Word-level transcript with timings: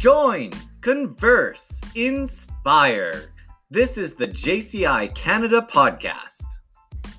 Join, 0.00 0.50
converse, 0.80 1.78
inspire. 1.94 3.34
This 3.68 3.98
is 3.98 4.14
the 4.14 4.28
JCI 4.28 5.14
Canada 5.14 5.60
podcast. 5.70 6.60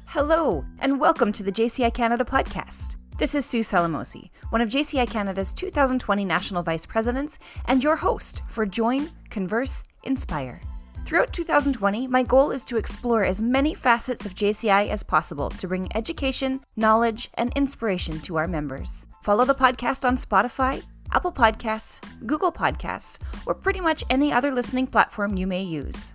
Hello, 0.08 0.66
and 0.80 1.00
welcome 1.00 1.32
to 1.34 1.44
the 1.44 1.52
JCI 1.52 1.94
Canada 1.94 2.26
podcast. 2.26 2.96
This 3.20 3.36
is 3.36 3.46
Sue 3.46 3.60
Salamosi, 3.60 4.32
one 4.50 4.62
of 4.62 4.70
JCI 4.70 5.08
Canada's 5.08 5.54
2020 5.54 6.26
National 6.26 6.64
Vice 6.64 6.88
Presidents, 6.88 7.38
and 7.66 7.84
your 7.84 7.98
host 7.98 8.42
for 8.48 8.66
Join, 8.66 9.12
Converse, 9.30 9.84
Inspire. 10.04 10.60
Throughout 11.06 11.34
2020, 11.34 12.08
my 12.08 12.24
goal 12.24 12.50
is 12.50 12.66
to 12.66 12.78
explore 12.78 13.24
as 13.24 13.44
many 13.44 13.76
facets 13.76 14.26
of 14.26 14.34
JCI 14.34 14.88
as 14.88 15.04
possible 15.04 15.52
to 15.52 15.68
bring 15.68 15.96
education, 15.96 16.62
knowledge, 16.76 17.30
and 17.36 17.54
inspiration 17.56 18.20
to 18.22 18.38
our 18.38 18.48
members. 18.48 19.06
Follow 19.22 19.46
the 19.46 19.54
podcast 19.54 20.04
on 20.04 20.16
Spotify, 20.16 20.82
Apple 21.14 21.32
Podcasts, 21.32 22.00
Google 22.26 22.52
Podcasts, 22.52 23.20
or 23.46 23.54
pretty 23.54 23.82
much 23.82 24.04
any 24.10 24.32
other 24.32 24.52
listening 24.52 24.88
platform 24.88 25.38
you 25.38 25.46
may 25.46 25.62
use. 25.62 26.14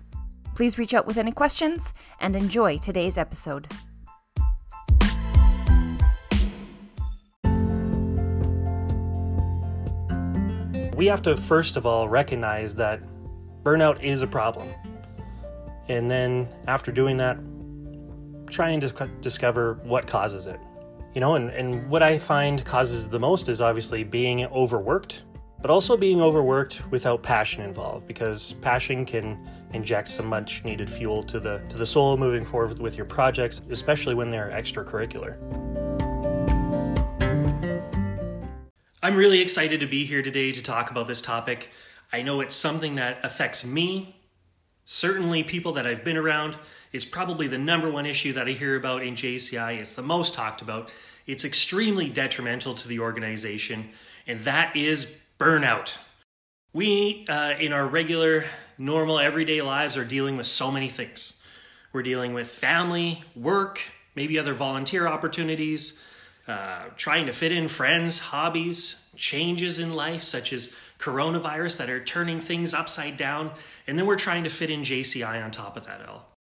Please 0.55 0.79
reach 0.79 0.95
out 0.95 1.07
with 1.07 1.19
any 1.19 1.33
questions 1.33 1.93
and 2.19 2.35
enjoy 2.35 2.79
today's 2.79 3.19
episode. 3.19 3.69
We 10.97 11.07
have 11.09 11.21
to 11.23 11.37
first 11.37 11.77
of 11.77 11.85
all 11.85 12.09
recognize 12.09 12.75
that 12.77 13.03
burnout 13.63 14.03
is 14.03 14.23
a 14.23 14.27
problem. 14.27 14.69
And 15.89 16.11
then 16.11 16.49
after 16.67 16.91
doing 16.91 17.19
that, 17.19 17.37
try 18.51 18.71
and 18.71 18.81
dis- 18.81 18.95
discover 19.21 19.75
what 19.83 20.07
causes 20.07 20.47
it. 20.47 20.59
You 21.17 21.21
know, 21.21 21.37
and, 21.37 21.49
and 21.49 21.89
what 21.89 22.03
I 22.03 22.19
find 22.19 22.63
causes 22.63 23.09
the 23.09 23.19
most 23.19 23.49
is 23.49 23.63
obviously 23.63 24.05
being 24.05 24.45
overworked, 24.45 25.23
but 25.63 25.71
also 25.71 25.97
being 25.97 26.21
overworked 26.21 26.83
without 26.91 27.23
passion 27.23 27.63
involved, 27.63 28.07
because 28.07 28.53
passion 28.61 29.07
can 29.07 29.49
inject 29.73 30.11
some 30.11 30.27
much 30.27 30.63
needed 30.63 30.91
fuel 30.91 31.23
to 31.23 31.41
the 31.41 31.65
to 31.71 31.79
the 31.79 31.87
soul 31.87 32.19
moving 32.19 32.45
forward 32.45 32.79
with 32.81 32.99
your 32.99 33.07
projects, 33.07 33.63
especially 33.71 34.15
when 34.15 34.29
they're 34.29 34.51
extracurricular. 34.51 35.39
I'm 39.03 39.17
really 39.17 39.41
excited 39.41 39.81
to 39.81 39.87
be 39.87 40.05
here 40.05 40.21
today 40.21 40.53
to 40.53 40.63
talk 40.63 40.91
about 40.91 41.09
this 41.09 41.23
topic. 41.23 41.71
I 42.13 42.21
know 42.21 42.43
it's 42.43 42.55
something 42.55 42.97
that 42.97 43.21
affects 43.23 43.65
me, 43.65 44.21
certainly 44.87 45.43
people 45.43 45.73
that 45.73 45.85
I've 45.85 46.05
been 46.05 46.17
around. 46.17 46.57
It's 46.93 47.05
probably 47.05 47.49
the 47.49 47.59
number 47.59 47.91
one 47.91 48.07
issue 48.07 48.33
that 48.33 48.47
I 48.47 48.53
hear 48.53 48.77
about 48.77 49.03
in 49.03 49.17
JCI. 49.17 49.79
It's 49.79 49.93
the 49.93 50.03
most 50.03 50.33
talked 50.33 50.63
about. 50.63 50.91
It's 51.27 51.45
extremely 51.45 52.09
detrimental 52.09 52.73
to 52.75 52.89
the 52.89 53.01
organization, 53.01 53.91
and 54.27 54.41
that 54.41 54.75
is 54.77 55.17
burnout. 55.39 55.97
We, 56.73 57.27
uh, 57.29 57.55
in 57.59 57.73
our 57.73 57.87
regular, 57.87 58.45
normal, 58.79 59.19
everyday 59.19 59.61
lives, 59.61 59.97
are 59.97 60.05
dealing 60.05 60.37
with 60.37 60.47
so 60.47 60.71
many 60.71 60.89
things. 60.89 61.43
We're 61.93 62.03
dealing 62.03 62.33
with 62.33 62.49
family, 62.49 63.25
work, 63.35 63.81
maybe 64.15 64.39
other 64.39 64.55
volunteer 64.55 65.09
opportunities, 65.09 66.01
uh, 66.49 66.85
trying 66.97 67.27
to 67.27 67.33
fit 67.33 67.51
in 67.51 67.67
friends, 67.67 68.19
hobbies, 68.19 69.03
changes 69.17 69.81
in 69.81 69.95
life, 69.95 70.23
such 70.23 70.53
as 70.53 70.73
coronavirus 70.99 71.79
that 71.79 71.91
are 71.91 72.03
turning 72.03 72.39
things 72.39 72.73
upside 72.73 73.17
down, 73.17 73.51
and 73.87 73.99
then 73.99 74.07
we're 74.07 74.17
trying 74.17 74.45
to 74.45 74.51
fit 74.51 74.71
in 74.71 74.83
JCI 74.83 75.45
on 75.45 75.51
top 75.51 75.77
of 75.77 75.87
that 75.87 76.07
all. 76.07 76.37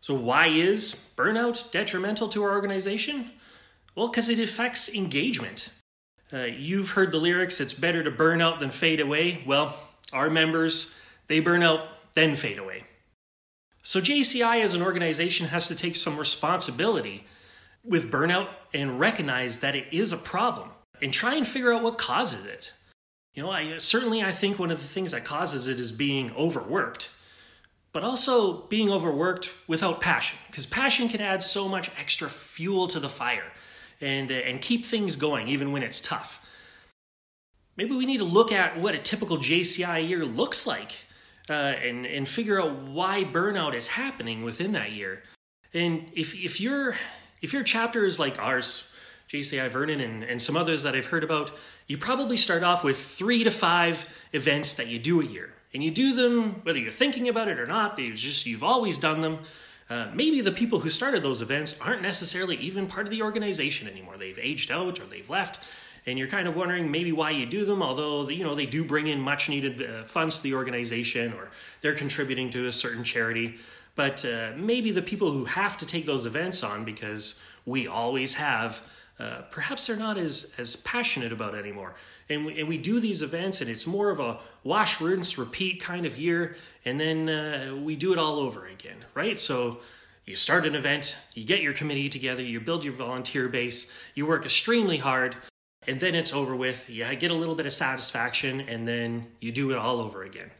So, 0.00 0.14
why 0.14 0.46
is 0.46 0.94
burnout 1.16 1.70
detrimental 1.70 2.28
to 2.30 2.42
our 2.42 2.52
organization? 2.52 3.30
Well, 3.94 4.08
because 4.08 4.28
it 4.28 4.38
affects 4.38 4.88
engagement. 4.88 5.70
Uh, 6.32 6.44
you've 6.44 6.90
heard 6.90 7.10
the 7.10 7.18
lyrics, 7.18 7.60
it's 7.60 7.74
better 7.74 8.02
to 8.02 8.10
burn 8.10 8.40
out 8.40 8.60
than 8.60 8.70
fade 8.70 9.00
away. 9.00 9.42
Well, 9.46 9.76
our 10.12 10.30
members, 10.30 10.94
they 11.26 11.40
burn 11.40 11.62
out, 11.62 11.80
then 12.14 12.36
fade 12.36 12.58
away. 12.58 12.84
So, 13.82 14.00
JCI 14.00 14.62
as 14.62 14.74
an 14.74 14.82
organization 14.82 15.48
has 15.48 15.68
to 15.68 15.74
take 15.74 15.96
some 15.96 16.16
responsibility 16.16 17.26
with 17.84 18.10
burnout 18.10 18.48
and 18.72 19.00
recognize 19.00 19.60
that 19.60 19.74
it 19.74 19.86
is 19.92 20.12
a 20.12 20.16
problem 20.16 20.70
and 21.00 21.12
try 21.12 21.34
and 21.34 21.46
figure 21.46 21.72
out 21.72 21.82
what 21.82 21.98
causes 21.98 22.44
it. 22.44 22.72
You 23.34 23.42
know, 23.42 23.50
I 23.50 23.78
certainly 23.78 24.22
I 24.22 24.32
think 24.32 24.58
one 24.58 24.70
of 24.70 24.80
the 24.80 24.88
things 24.88 25.12
that 25.12 25.24
causes 25.24 25.68
it 25.68 25.78
is 25.78 25.92
being 25.92 26.32
overworked 26.32 27.10
but 27.92 28.04
also 28.04 28.62
being 28.68 28.90
overworked 28.90 29.50
without 29.66 30.00
passion 30.00 30.38
because 30.46 30.66
passion 30.66 31.08
can 31.08 31.20
add 31.20 31.42
so 31.42 31.68
much 31.68 31.90
extra 31.98 32.28
fuel 32.28 32.86
to 32.88 33.00
the 33.00 33.08
fire 33.08 33.52
and, 34.00 34.30
uh, 34.30 34.34
and 34.34 34.60
keep 34.60 34.86
things 34.86 35.16
going 35.16 35.48
even 35.48 35.72
when 35.72 35.82
it's 35.82 36.00
tough. 36.00 36.40
Maybe 37.76 37.94
we 37.94 38.06
need 38.06 38.18
to 38.18 38.24
look 38.24 38.52
at 38.52 38.78
what 38.78 38.94
a 38.94 38.98
typical 38.98 39.38
JCI 39.38 40.08
year 40.08 40.24
looks 40.24 40.66
like 40.66 40.92
uh, 41.48 41.52
and, 41.52 42.06
and 42.06 42.28
figure 42.28 42.60
out 42.60 42.82
why 42.82 43.24
burnout 43.24 43.74
is 43.74 43.88
happening 43.88 44.42
within 44.42 44.72
that 44.72 44.92
year. 44.92 45.22
And 45.72 46.10
if, 46.14 46.34
if, 46.34 46.60
your, 46.60 46.96
if 47.42 47.52
your 47.52 47.62
chapter 47.62 48.04
is 48.04 48.18
like 48.18 48.38
ours, 48.38 48.90
JCI 49.28 49.70
Vernon 49.70 50.00
and, 50.00 50.24
and 50.24 50.40
some 50.40 50.56
others 50.56 50.82
that 50.82 50.94
I've 50.94 51.06
heard 51.06 51.24
about, 51.24 51.52
you 51.86 51.98
probably 51.98 52.36
start 52.36 52.62
off 52.62 52.82
with 52.82 52.98
three 52.98 53.44
to 53.44 53.50
five 53.50 54.06
events 54.32 54.74
that 54.74 54.88
you 54.88 54.98
do 54.98 55.20
a 55.20 55.24
year. 55.24 55.50
And 55.74 55.84
you 55.84 55.90
do 55.90 56.14
them 56.14 56.60
whether 56.62 56.78
you're 56.78 56.92
thinking 56.92 57.28
about 57.28 57.48
it 57.48 57.58
or 57.58 57.66
not, 57.66 57.98
you 57.98 58.14
just 58.14 58.46
you've 58.46 58.64
always 58.64 58.98
done 58.98 59.20
them. 59.20 59.40
Uh, 59.90 60.08
maybe 60.12 60.40
the 60.40 60.52
people 60.52 60.80
who 60.80 60.90
started 60.90 61.22
those 61.22 61.40
events 61.40 61.78
aren't 61.80 62.02
necessarily 62.02 62.56
even 62.56 62.86
part 62.86 63.06
of 63.06 63.10
the 63.10 63.22
organization 63.22 63.88
anymore. 63.88 64.16
They've 64.18 64.38
aged 64.38 64.70
out 64.70 65.00
or 65.00 65.04
they've 65.04 65.28
left, 65.28 65.60
and 66.06 66.18
you're 66.18 66.28
kind 66.28 66.46
of 66.46 66.54
wondering 66.54 66.90
maybe 66.90 67.10
why 67.10 67.30
you 67.30 67.46
do 67.46 67.64
them. 67.64 67.82
Although 67.82 68.28
you 68.28 68.44
know 68.44 68.54
they 68.54 68.66
do 68.66 68.84
bring 68.84 69.06
in 69.06 69.20
much 69.20 69.48
needed 69.48 69.82
uh, 69.82 70.04
funds 70.04 70.38
to 70.38 70.42
the 70.42 70.54
organization, 70.54 71.32
or 71.32 71.48
they're 71.80 71.94
contributing 71.94 72.50
to 72.50 72.66
a 72.66 72.72
certain 72.72 73.04
charity. 73.04 73.56
But 73.98 74.24
uh, 74.24 74.52
maybe 74.56 74.92
the 74.92 75.02
people 75.02 75.32
who 75.32 75.46
have 75.46 75.76
to 75.78 75.84
take 75.84 76.06
those 76.06 76.24
events 76.24 76.62
on 76.62 76.84
because 76.84 77.40
we 77.66 77.88
always 77.88 78.34
have, 78.34 78.80
uh, 79.18 79.40
perhaps 79.50 79.88
they're 79.88 79.96
not 79.96 80.16
as 80.16 80.54
as 80.56 80.76
passionate 80.76 81.32
about 81.32 81.56
anymore. 81.56 81.96
And 82.28 82.46
we, 82.46 82.60
and 82.60 82.68
we 82.68 82.78
do 82.78 83.00
these 83.00 83.22
events, 83.22 83.60
and 83.60 83.68
it's 83.68 83.88
more 83.88 84.10
of 84.10 84.20
a 84.20 84.38
wash, 84.62 85.00
rinse, 85.00 85.36
repeat 85.36 85.82
kind 85.82 86.06
of 86.06 86.16
year, 86.16 86.54
and 86.84 87.00
then 87.00 87.28
uh, 87.28 87.74
we 87.74 87.96
do 87.96 88.12
it 88.12 88.20
all 88.20 88.38
over 88.38 88.66
again, 88.66 88.98
right? 89.14 89.36
So 89.36 89.80
you 90.24 90.36
start 90.36 90.64
an 90.64 90.76
event, 90.76 91.16
you 91.34 91.44
get 91.44 91.60
your 91.60 91.72
committee 91.72 92.08
together, 92.08 92.42
you 92.42 92.60
build 92.60 92.84
your 92.84 92.94
volunteer 92.94 93.48
base, 93.48 93.90
you 94.14 94.26
work 94.26 94.44
extremely 94.44 94.98
hard, 94.98 95.34
and 95.88 95.98
then 95.98 96.14
it's 96.14 96.32
over 96.32 96.54
with. 96.54 96.88
You 96.88 97.04
get 97.16 97.32
a 97.32 97.40
little 97.42 97.56
bit 97.56 97.66
of 97.66 97.72
satisfaction, 97.72 98.60
and 98.60 98.86
then 98.86 99.26
you 99.40 99.50
do 99.50 99.72
it 99.72 99.76
all 99.76 99.98
over 100.00 100.22
again. 100.22 100.52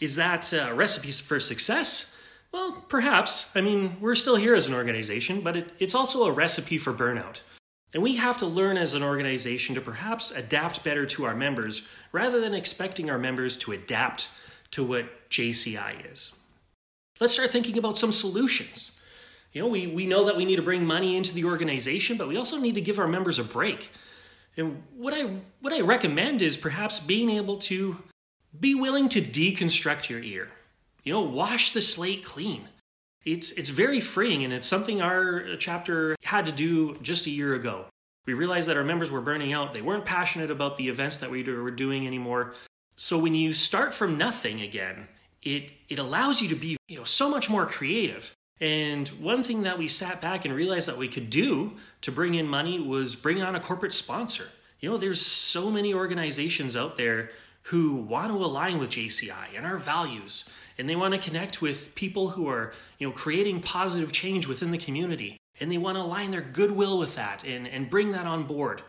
Is 0.00 0.16
that 0.16 0.50
a 0.54 0.72
recipe 0.72 1.12
for 1.12 1.38
success? 1.38 2.13
Well, 2.54 2.84
perhaps. 2.88 3.50
I 3.56 3.60
mean, 3.60 3.96
we're 4.00 4.14
still 4.14 4.36
here 4.36 4.54
as 4.54 4.68
an 4.68 4.74
organization, 4.74 5.40
but 5.40 5.56
it, 5.56 5.72
it's 5.80 5.94
also 5.94 6.22
a 6.22 6.30
recipe 6.30 6.78
for 6.78 6.92
burnout. 6.92 7.40
And 7.92 8.00
we 8.00 8.14
have 8.14 8.38
to 8.38 8.46
learn 8.46 8.76
as 8.76 8.94
an 8.94 9.02
organization 9.02 9.74
to 9.74 9.80
perhaps 9.80 10.30
adapt 10.30 10.84
better 10.84 11.04
to 11.04 11.24
our 11.24 11.34
members 11.34 11.82
rather 12.12 12.40
than 12.40 12.54
expecting 12.54 13.10
our 13.10 13.18
members 13.18 13.56
to 13.56 13.72
adapt 13.72 14.28
to 14.70 14.84
what 14.84 15.28
JCI 15.30 16.12
is. 16.12 16.32
Let's 17.18 17.32
start 17.32 17.50
thinking 17.50 17.76
about 17.76 17.98
some 17.98 18.12
solutions. 18.12 19.00
You 19.52 19.62
know, 19.62 19.68
we, 19.68 19.88
we 19.88 20.06
know 20.06 20.24
that 20.24 20.36
we 20.36 20.44
need 20.44 20.54
to 20.54 20.62
bring 20.62 20.86
money 20.86 21.16
into 21.16 21.34
the 21.34 21.46
organization, 21.46 22.16
but 22.16 22.28
we 22.28 22.36
also 22.36 22.56
need 22.56 22.76
to 22.76 22.80
give 22.80 23.00
our 23.00 23.08
members 23.08 23.40
a 23.40 23.44
break. 23.44 23.90
And 24.56 24.84
what 24.96 25.12
I 25.12 25.38
what 25.60 25.72
I 25.72 25.80
recommend 25.80 26.40
is 26.40 26.56
perhaps 26.56 27.00
being 27.00 27.30
able 27.30 27.56
to 27.58 27.96
be 28.60 28.76
willing 28.76 29.08
to 29.08 29.20
deconstruct 29.20 30.08
your 30.08 30.20
ear. 30.20 30.52
You 31.04 31.12
know, 31.12 31.20
wash 31.20 31.72
the 31.72 31.82
slate 31.82 32.24
clean 32.24 32.68
it's 33.24 33.52
it's 33.52 33.70
very 33.70 34.00
freeing 34.00 34.44
and 34.44 34.52
it's 34.52 34.66
something 34.66 35.00
our 35.00 35.56
chapter 35.56 36.16
had 36.22 36.46
to 36.46 36.52
do 36.52 36.94
just 36.96 37.26
a 37.26 37.30
year 37.30 37.54
ago. 37.54 37.86
We 38.26 38.34
realized 38.34 38.68
that 38.68 38.76
our 38.76 38.84
members 38.84 39.10
were 39.10 39.20
burning 39.20 39.52
out. 39.52 39.74
They 39.74 39.82
weren't 39.82 40.04
passionate 40.04 40.50
about 40.50 40.76
the 40.76 40.88
events 40.88 41.18
that 41.18 41.30
we 41.30 41.42
were 41.42 41.70
doing 41.70 42.06
anymore. 42.06 42.54
So 42.96 43.18
when 43.18 43.34
you 43.34 43.52
start 43.52 43.92
from 43.92 44.16
nothing 44.16 44.60
again, 44.60 45.08
it 45.42 45.72
it 45.88 45.98
allows 45.98 46.40
you 46.40 46.48
to 46.48 46.54
be, 46.54 46.76
you 46.88 46.98
know, 46.98 47.04
so 47.04 47.30
much 47.30 47.48
more 47.50 47.66
creative. 47.66 48.34
And 48.60 49.08
one 49.08 49.42
thing 49.42 49.62
that 49.62 49.78
we 49.78 49.88
sat 49.88 50.20
back 50.20 50.44
and 50.44 50.54
realized 50.54 50.88
that 50.88 50.96
we 50.96 51.08
could 51.08 51.28
do 51.28 51.72
to 52.02 52.12
bring 52.12 52.34
in 52.34 52.46
money 52.46 52.78
was 52.78 53.14
bring 53.16 53.42
on 53.42 53.54
a 53.54 53.60
corporate 53.60 53.92
sponsor. 53.92 54.48
You 54.80 54.90
know, 54.90 54.96
there's 54.96 55.24
so 55.24 55.70
many 55.70 55.92
organizations 55.92 56.76
out 56.76 56.96
there 56.96 57.30
who 57.68 57.94
want 57.94 58.30
to 58.30 58.44
align 58.44 58.78
with 58.78 58.90
JCI 58.90 59.56
and 59.56 59.66
our 59.66 59.78
values 59.78 60.48
and 60.78 60.88
they 60.88 60.96
want 60.96 61.14
to 61.14 61.20
connect 61.20 61.62
with 61.62 61.94
people 61.94 62.30
who 62.30 62.48
are 62.48 62.72
you 62.98 63.06
know 63.06 63.12
creating 63.12 63.60
positive 63.60 64.12
change 64.12 64.46
within 64.46 64.70
the 64.70 64.78
community. 64.78 65.36
And 65.60 65.70
they 65.70 65.78
want 65.78 65.96
to 65.96 66.02
align 66.02 66.32
their 66.32 66.40
goodwill 66.40 66.98
with 66.98 67.14
that 67.14 67.44
and, 67.44 67.68
and 67.68 67.88
bring 67.88 68.10
that 68.10 68.26
on 68.26 68.42
board. 68.42 68.82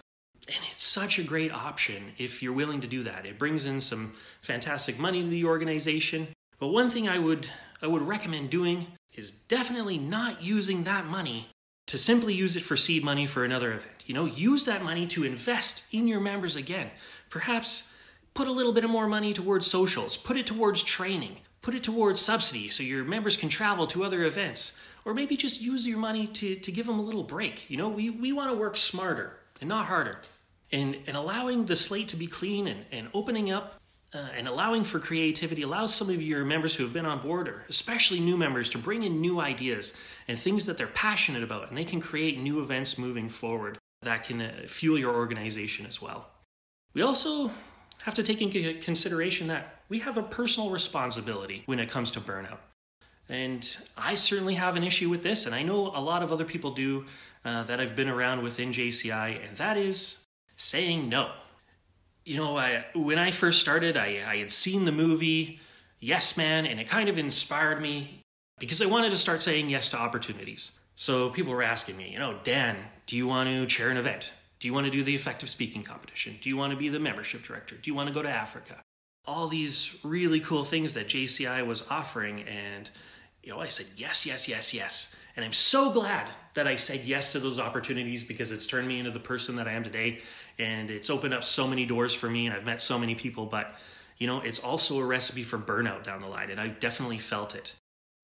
And 0.48 0.58
it's 0.72 0.84
such 0.84 1.20
a 1.20 1.24
great 1.24 1.52
option 1.52 2.14
if 2.18 2.42
you're 2.42 2.54
willing 2.54 2.82
to 2.82 2.88
do 2.88 3.04
that. 3.04 3.26
It 3.26 3.38
brings 3.38 3.66
in 3.68 3.82
some 3.82 4.16
fantastic 4.42 4.98
money 4.98 5.22
to 5.22 5.30
the 5.30 5.46
organization. 5.46 6.30
But 6.60 6.68
one 6.68 6.90
thing 6.90 7.08
i 7.08 7.20
would 7.20 7.48
i 7.82 7.88
would 7.88 8.02
recommend 8.02 8.50
doing 8.50 8.88
is 9.16 9.32
definitely 9.32 9.98
not 9.98 10.44
using 10.44 10.84
that 10.84 11.06
money 11.06 11.50
to 11.88 11.98
simply 11.98 12.34
use 12.34 12.56
it 12.56 12.64
for 12.64 12.76
seed 12.76 13.04
money 13.04 13.28
for 13.28 13.46
another 13.46 13.74
event. 13.74 14.04
You 14.06 14.16
know 14.16 14.26
use 14.26 14.66
that 14.66 14.84
money 14.84 15.06
to 15.08 15.24
invest 15.24 15.94
in 15.94 16.08
your 16.08 16.20
members 16.20 16.56
again. 16.56 16.90
Perhaps 17.30 17.92
put 18.34 18.48
a 18.48 18.52
little 18.52 18.74
bit 18.74 18.84
of 18.84 18.90
more 18.90 19.08
money 19.08 19.34
towards 19.34 19.66
socials, 19.66 20.18
put 20.18 20.38
it 20.38 20.46
towards 20.46 20.84
training, 20.84 21.38
put 21.66 21.74
it 21.74 21.84
towards 21.84 22.22
subsidy 22.22 22.70
so 22.70 22.84
your 22.84 23.04
members 23.04 23.36
can 23.36 23.50
travel 23.50 23.88
to 23.88 24.04
other 24.04 24.24
events, 24.24 24.78
or 25.04 25.16
maybe 25.16 25.36
just 25.36 25.62
use 25.62 25.88
your 25.88 25.98
money 25.98 26.28
to, 26.28 26.56
to 26.56 26.72
give 26.72 26.86
them 26.86 27.00
a 27.00 27.02
little 27.02 27.24
break. 27.24 27.68
You 27.72 27.78
know, 27.78 27.90
we, 27.90 28.12
we 28.12 28.32
want 28.32 28.52
to 28.52 28.56
work 28.56 28.78
smarter 28.78 29.40
and 29.60 29.68
not 29.68 29.88
harder. 29.88 30.22
And, 30.72 30.96
and 31.08 31.18
allowing 31.18 31.66
the 31.66 31.76
slate 31.76 32.08
to 32.10 32.16
be 32.16 32.28
clean 32.28 32.68
and, 32.68 32.86
and 32.92 33.08
opening 33.16 33.52
up 33.52 33.82
uh, 34.14 34.28
and 34.38 34.48
allowing 34.48 34.84
for 34.84 35.00
creativity 35.00 35.64
allows 35.64 35.94
some 35.94 36.12
of 36.12 36.22
your 36.22 36.46
members 36.46 36.76
who 36.76 36.84
have 36.84 36.94
been 36.94 37.06
on 37.08 37.20
board, 37.20 37.48
or 37.48 37.66
especially 37.68 38.20
new 38.20 38.38
members, 38.38 38.70
to 38.70 38.78
bring 38.78 39.02
in 39.02 39.20
new 39.20 39.40
ideas 39.40 39.98
and 40.28 40.38
things 40.38 40.68
that 40.68 40.78
they're 40.78 40.88
passionate 40.88 41.42
about, 41.42 41.70
and 41.70 41.78
they 41.78 41.84
can 41.84 42.00
create 42.00 42.40
new 42.40 42.62
events 42.62 42.96
moving 42.98 43.28
forward 43.28 43.80
that 44.04 44.24
can 44.24 44.40
uh, 44.40 44.52
fuel 44.68 45.00
your 45.00 45.16
organization 45.16 45.88
as 45.88 46.00
well. 46.00 46.28
We 46.94 47.02
also 47.02 47.50
have 48.04 48.14
to 48.16 48.24
take 48.24 48.42
into 48.42 48.76
consideration 48.82 49.48
that 49.48 49.80
we 49.90 50.00
have 50.00 50.18
a 50.18 50.24
personal 50.24 50.70
responsibility 50.70 51.64
when 51.66 51.80
it 51.80 51.90
comes 51.90 52.12
to 52.12 52.20
burnout. 52.20 52.58
And 53.28 53.78
I 53.98 54.16
certainly 54.16 54.56
have 54.56 54.76
an 54.76 54.84
issue 54.84 55.10
with 55.10 55.24
this, 55.24 55.46
and 55.46 55.56
I 55.56 55.64
know 55.64 55.88
a 55.88 56.02
lot 56.02 56.22
of 56.22 56.32
other 56.32 56.46
people 56.46 56.72
do 56.72 57.06
uh, 57.44 57.64
that 57.64 57.80
I've 57.80 57.96
been 57.96 58.10
around 58.10 58.44
within 58.44 58.72
JCI, 58.72 59.48
and 59.48 59.58
that 59.58 59.78
is 59.78 60.26
saying 60.58 61.10
no 61.10 61.32
you 62.26 62.38
know, 62.38 62.58
I, 62.58 62.86
when 62.96 63.20
I 63.20 63.32
first 63.32 63.62
started, 63.62 63.96
I, 63.96 64.24
I 64.28 64.38
had 64.38 64.52
seen 64.52 64.86
the 64.86 64.92
movie 64.92 65.60
Yes 66.00 66.36
Man, 66.36 66.66
and 66.66 66.80
it 66.80 66.90
kind 66.90 67.08
of 67.08 67.18
inspired 67.18 67.80
me 67.80 68.22
because 68.60 68.82
I 68.82 68.88
wanted 68.88 69.12
to 69.12 69.18
start 69.18 69.42
saying 69.42 69.70
yes 69.70 69.90
to 69.92 69.98
opportunities. 69.98 70.78
So 70.96 71.30
people 71.30 71.54
were 71.54 71.64
asking 71.64 71.98
me, 71.98 72.10
you 72.12 72.20
know, 72.20 72.40
Dan, 72.44 72.78
do 73.06 73.16
you 73.16 73.28
want 73.28 73.50
to 73.50 73.66
chair 73.68 73.90
an 73.90 73.98
event? 73.98 74.32
Do 74.66 74.70
you 74.70 74.74
want 74.74 74.88
to 74.88 74.92
do 74.92 75.04
the 75.04 75.14
effective 75.14 75.48
speaking 75.48 75.84
competition? 75.84 76.40
Do 76.42 76.50
you 76.50 76.58
want 76.58 76.72
to 76.72 76.76
be 76.76 76.90
the 76.90 76.98
membership 76.98 77.44
director? 77.44 77.76
Do 77.76 77.92
you 77.92 77.94
want 77.94 78.08
to 78.08 78.14
go 78.16 78.24
to 78.24 78.30
Africa? 78.32 78.82
All 79.28 79.48
these 79.48 79.96
really 80.02 80.40
cool 80.40 80.64
things 80.64 80.96
that 80.96 81.08
JCI 81.08 81.64
was 81.68 81.84
offering. 81.88 82.42
And, 82.48 82.90
you 83.44 83.52
know, 83.52 83.60
I 83.60 83.68
said, 83.68 83.86
yes, 83.96 84.26
yes, 84.26 84.48
yes, 84.48 84.74
yes. 84.74 85.16
And 85.36 85.46
I'm 85.46 85.54
so 85.54 85.92
glad 85.92 86.30
that 86.56 86.66
I 86.66 86.78
said 86.78 87.02
yes 87.06 87.32
to 87.34 87.40
those 87.40 87.60
opportunities 87.60 88.24
because 88.24 88.52
it's 88.52 88.66
turned 88.66 88.88
me 88.88 88.98
into 88.98 89.12
the 89.12 89.20
person 89.20 89.56
that 89.58 89.68
I 89.68 89.74
am 89.74 89.84
today. 89.84 90.22
And 90.58 90.90
it's 90.90 91.12
opened 91.12 91.36
up 91.36 91.44
so 91.44 91.68
many 91.68 91.86
doors 91.86 92.16
for 92.16 92.28
me 92.28 92.48
and 92.48 92.56
I've 92.56 92.66
met 92.66 92.82
so 92.82 92.98
many 92.98 93.14
people. 93.14 93.46
But, 93.46 93.76
you 94.18 94.26
know, 94.26 94.42
it's 94.42 94.58
also 94.58 94.98
a 95.00 95.06
recipe 95.06 95.44
for 95.44 95.60
burnout 95.60 96.04
down 96.04 96.22
the 96.22 96.28
line. 96.28 96.50
And 96.50 96.60
I 96.60 96.70
definitely 96.70 97.20
felt 97.20 97.54
it. 97.54 97.76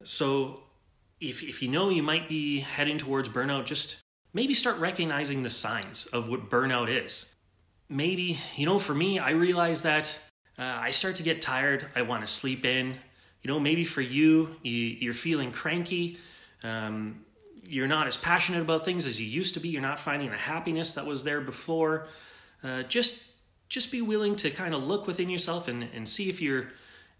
So 0.03 0.63
if, 1.19 1.43
if 1.43 1.61
you 1.61 1.67
know 1.67 1.89
you 1.89 2.01
might 2.01 2.27
be 2.27 2.61
heading 2.61 2.97
towards 2.97 3.29
burnout, 3.29 3.65
just 3.65 3.97
maybe 4.33 4.53
start 4.53 4.77
recognizing 4.77 5.43
the 5.43 5.49
signs 5.49 6.05
of 6.07 6.29
what 6.29 6.49
burnout 6.49 6.89
is. 6.89 7.35
Maybe, 7.89 8.39
you 8.55 8.65
know, 8.65 8.79
for 8.79 8.95
me, 8.95 9.19
I 9.19 9.31
realize 9.31 9.81
that 9.81 10.17
uh, 10.57 10.63
I 10.63 10.91
start 10.91 11.17
to 11.17 11.23
get 11.23 11.41
tired. 11.41 11.87
I 11.95 12.03
want 12.03 12.25
to 12.25 12.31
sleep 12.31 12.65
in. 12.65 12.95
You 13.41 13.51
know, 13.51 13.59
maybe 13.59 13.83
for 13.83 14.01
you, 14.01 14.55
you 14.61 14.73
you're 14.73 15.13
feeling 15.13 15.51
cranky 15.51 16.19
um, 16.63 17.25
you're 17.67 17.87
not 17.87 18.07
as 18.07 18.17
passionate 18.17 18.61
about 18.61 18.85
things 18.85 19.05
as 19.05 19.19
you 19.19 19.27
used 19.27 19.53
to 19.53 19.59
be. 19.59 19.69
You're 19.69 19.81
not 19.81 19.99
finding 19.99 20.29
the 20.29 20.37
happiness 20.37 20.93
that 20.93 21.05
was 21.05 21.23
there 21.23 21.41
before. 21.41 22.07
Uh, 22.63 22.83
just 22.83 23.23
just 23.69 23.91
be 23.91 24.01
willing 24.01 24.35
to 24.35 24.51
kind 24.51 24.75
of 24.75 24.83
look 24.83 25.07
within 25.07 25.29
yourself 25.29 25.67
and, 25.67 25.87
and 25.93 26.07
see 26.07 26.29
if 26.29 26.41
you're 26.41 26.69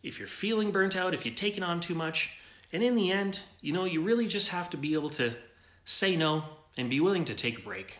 if 0.04 0.19
you're 0.19 0.28
feeling 0.28 0.72
burnt 0.72 0.96
out, 0.96 1.13
if 1.13 1.25
you're 1.25 1.36
taking 1.36 1.63
on 1.63 1.80
too 1.80 1.96
much. 1.96 2.31
And 2.74 2.84
in 2.84 2.96
the 2.96 3.12
end, 3.12 3.42
you 3.62 3.74
know, 3.74 3.86
you 3.86 4.02
really 4.02 4.28
just 4.28 4.50
have 4.50 4.69
to 4.72 4.78
be 4.78 4.94
able 4.94 5.10
to 5.12 5.34
say 5.86 6.16
no 6.16 6.46
and 6.78 6.90
be 6.90 7.00
willing 7.00 7.26
to 7.26 7.36
take 7.36 7.60
a 7.60 7.62
break. 7.62 7.98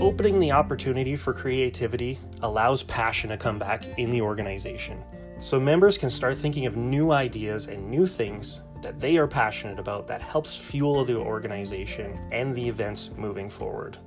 Opening 0.00 0.40
the 0.40 0.52
opportunity 0.52 1.14
for 1.14 1.34
creativity 1.34 2.18
allows 2.42 2.82
passion 2.84 3.30
to 3.30 3.36
come 3.36 3.58
back 3.58 3.84
in 3.98 4.10
the 4.10 4.22
organization 4.22 5.02
so 5.40 5.58
members 5.58 5.96
can 5.98 6.10
start 6.10 6.36
thinking 6.36 6.66
of 6.66 6.76
new 6.76 7.12
ideas 7.12 7.66
and 7.66 7.90
new 7.90 8.06
things 8.06 8.60
that 8.82 8.98
they 8.98 9.16
are 9.16 9.26
passionate 9.26 9.78
about 9.78 10.06
that 10.06 10.20
helps 10.20 10.56
fuel 10.56 11.04
the 11.04 11.16
organization 11.16 12.18
and 12.32 12.54
the 12.54 12.66
events 12.66 13.10
moving 13.16 13.48
forward. 13.48 13.98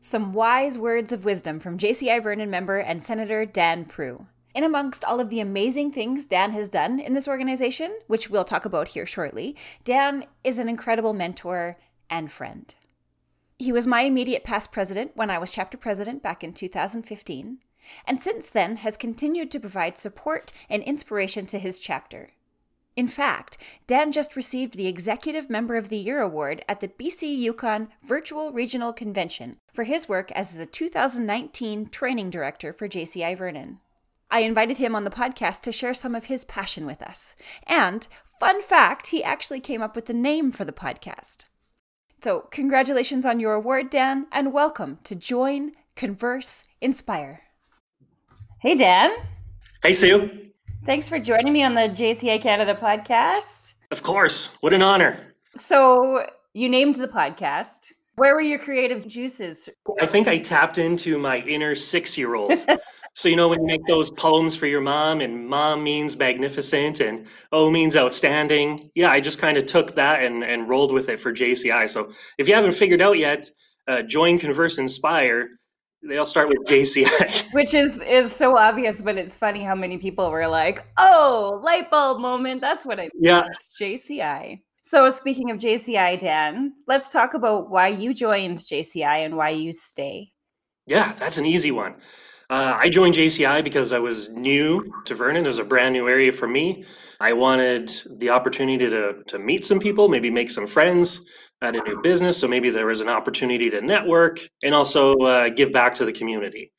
Some 0.00 0.32
wise 0.32 0.78
words 0.78 1.12
of 1.12 1.24
wisdom 1.24 1.60
from 1.60 1.76
JCI 1.76 2.22
Vernon 2.22 2.48
member 2.48 2.78
and 2.78 3.02
Senator 3.02 3.44
Dan 3.44 3.84
Prue. 3.84 4.24
In 4.54 4.64
amongst 4.64 5.04
all 5.04 5.20
of 5.20 5.30
the 5.30 5.40
amazing 5.40 5.92
things 5.92 6.26
Dan 6.26 6.52
has 6.52 6.68
done 6.68 6.98
in 6.98 7.12
this 7.12 7.28
organization, 7.28 7.98
which 8.06 8.30
we'll 8.30 8.44
talk 8.44 8.64
about 8.64 8.88
here 8.88 9.06
shortly, 9.06 9.54
Dan 9.84 10.24
is 10.42 10.58
an 10.58 10.68
incredible 10.68 11.12
mentor 11.12 11.76
and 12.10 12.32
friend. 12.32 12.74
He 13.58 13.72
was 13.72 13.86
my 13.86 14.02
immediate 14.02 14.44
past 14.44 14.72
president 14.72 15.12
when 15.14 15.30
I 15.30 15.38
was 15.38 15.52
chapter 15.52 15.76
president 15.76 16.22
back 16.22 16.42
in 16.42 16.52
2015, 16.52 17.58
and 18.06 18.22
since 18.22 18.50
then 18.50 18.76
has 18.76 18.96
continued 18.96 19.50
to 19.50 19.60
provide 19.60 19.98
support 19.98 20.52
and 20.70 20.82
inspiration 20.82 21.46
to 21.46 21.58
his 21.58 21.78
chapter. 21.78 22.30
In 22.96 23.06
fact, 23.06 23.58
Dan 23.86 24.10
just 24.10 24.34
received 24.34 24.74
the 24.74 24.88
Executive 24.88 25.48
Member 25.48 25.76
of 25.76 25.88
the 25.88 25.98
Year 25.98 26.20
award 26.20 26.64
at 26.68 26.80
the 26.80 26.88
BC 26.88 27.36
Yukon 27.36 27.88
Virtual 28.02 28.50
Regional 28.50 28.92
Convention 28.92 29.58
for 29.72 29.84
his 29.84 30.08
work 30.08 30.32
as 30.32 30.56
the 30.56 30.66
2019 30.66 31.90
Training 31.90 32.30
Director 32.30 32.72
for 32.72 32.88
JCI 32.88 33.36
Vernon. 33.36 33.80
I 34.30 34.40
invited 34.40 34.76
him 34.76 34.94
on 34.94 35.04
the 35.04 35.10
podcast 35.10 35.62
to 35.62 35.72
share 35.72 35.94
some 35.94 36.14
of 36.14 36.26
his 36.26 36.44
passion 36.44 36.84
with 36.84 37.00
us. 37.00 37.34
And, 37.66 38.06
fun 38.38 38.60
fact, 38.60 39.06
he 39.06 39.24
actually 39.24 39.60
came 39.60 39.80
up 39.80 39.96
with 39.96 40.04
the 40.04 40.12
name 40.12 40.50
for 40.50 40.66
the 40.66 40.72
podcast. 40.72 41.46
So, 42.22 42.40
congratulations 42.50 43.24
on 43.24 43.40
your 43.40 43.54
award, 43.54 43.88
Dan, 43.88 44.26
and 44.30 44.52
welcome 44.52 44.98
to 45.04 45.14
Join, 45.14 45.72
Converse, 45.96 46.66
Inspire. 46.82 47.40
Hey, 48.60 48.74
Dan. 48.74 49.12
Hey, 49.82 49.94
Sue. 49.94 50.50
Thanks 50.84 51.08
for 51.08 51.18
joining 51.18 51.54
me 51.54 51.62
on 51.62 51.74
the 51.74 51.88
JCI 51.88 52.42
Canada 52.42 52.74
podcast. 52.74 53.74
Of 53.90 54.02
course. 54.02 54.50
What 54.60 54.74
an 54.74 54.82
honor. 54.82 55.34
So, 55.54 56.26
you 56.52 56.68
named 56.68 56.96
the 56.96 57.08
podcast. 57.08 57.94
Where 58.16 58.34
were 58.34 58.42
your 58.42 58.58
creative 58.58 59.08
juices? 59.08 59.70
I 60.00 60.06
think 60.06 60.28
I 60.28 60.36
tapped 60.36 60.76
into 60.76 61.16
my 61.16 61.38
inner 61.42 61.74
six 61.74 62.18
year 62.18 62.34
old. 62.34 62.52
So 63.18 63.28
you 63.28 63.34
know 63.34 63.48
when 63.48 63.62
you 63.62 63.66
make 63.66 63.84
those 63.86 64.12
poems 64.12 64.54
for 64.54 64.66
your 64.66 64.80
mom, 64.80 65.20
and 65.20 65.48
mom 65.48 65.82
means 65.82 66.16
magnificent, 66.16 67.00
and 67.00 67.26
O 67.50 67.68
means 67.68 67.96
outstanding. 67.96 68.92
Yeah, 68.94 69.10
I 69.10 69.18
just 69.18 69.40
kind 69.40 69.58
of 69.58 69.66
took 69.66 69.96
that 69.96 70.22
and 70.22 70.44
and 70.44 70.68
rolled 70.68 70.92
with 70.92 71.08
it 71.08 71.18
for 71.18 71.32
JCI. 71.32 71.88
So 71.88 72.12
if 72.38 72.46
you 72.46 72.54
haven't 72.54 72.74
figured 72.74 73.02
out 73.02 73.18
yet, 73.18 73.50
uh, 73.88 74.02
join, 74.02 74.38
converse, 74.38 74.78
inspire. 74.78 75.48
They 76.08 76.16
all 76.16 76.26
start 76.26 76.46
with 76.46 76.58
JCI, 76.68 77.48
which 77.54 77.74
is 77.74 78.02
is 78.02 78.30
so 78.30 78.56
obvious, 78.56 79.02
but 79.02 79.16
it's 79.16 79.34
funny 79.34 79.64
how 79.64 79.74
many 79.74 79.98
people 79.98 80.30
were 80.30 80.46
like, 80.46 80.86
"Oh, 80.96 81.60
light 81.64 81.90
bulb 81.90 82.20
moment." 82.20 82.60
That's 82.60 82.86
what 82.86 83.00
I 83.00 83.10
mean. 83.12 83.20
Yeah, 83.20 83.42
it's 83.50 83.76
JCI. 83.82 84.60
So 84.82 85.08
speaking 85.08 85.50
of 85.50 85.58
JCI, 85.58 86.20
Dan, 86.20 86.74
let's 86.86 87.10
talk 87.10 87.34
about 87.34 87.68
why 87.68 87.88
you 87.88 88.14
joined 88.14 88.58
JCI 88.58 89.24
and 89.24 89.36
why 89.36 89.50
you 89.50 89.72
stay. 89.72 90.30
Yeah, 90.86 91.14
that's 91.18 91.36
an 91.36 91.46
easy 91.46 91.72
one. 91.72 91.96
Uh, 92.50 92.78
I 92.80 92.88
joined 92.88 93.14
JCI 93.14 93.62
because 93.62 93.92
I 93.92 93.98
was 93.98 94.30
new 94.30 94.90
to 95.04 95.14
Vernon. 95.14 95.44
It 95.44 95.48
was 95.48 95.58
a 95.58 95.64
brand 95.64 95.92
new 95.92 96.08
area 96.08 96.32
for 96.32 96.48
me. 96.48 96.84
I 97.20 97.34
wanted 97.34 97.92
the 98.18 98.30
opportunity 98.30 98.88
to, 98.88 99.22
to 99.26 99.38
meet 99.38 99.64
some 99.64 99.78
people, 99.78 100.08
maybe 100.08 100.30
make 100.30 100.50
some 100.50 100.66
friends 100.66 101.26
at 101.60 101.76
a 101.76 101.82
new 101.82 102.00
business. 102.00 102.38
So 102.38 102.48
maybe 102.48 102.70
there 102.70 102.86
was 102.86 103.02
an 103.02 103.08
opportunity 103.08 103.68
to 103.70 103.82
network 103.82 104.40
and 104.62 104.74
also 104.74 105.14
uh, 105.16 105.48
give 105.50 105.72
back 105.72 105.96
to 105.96 106.06
the 106.06 106.12
community. 106.12 106.72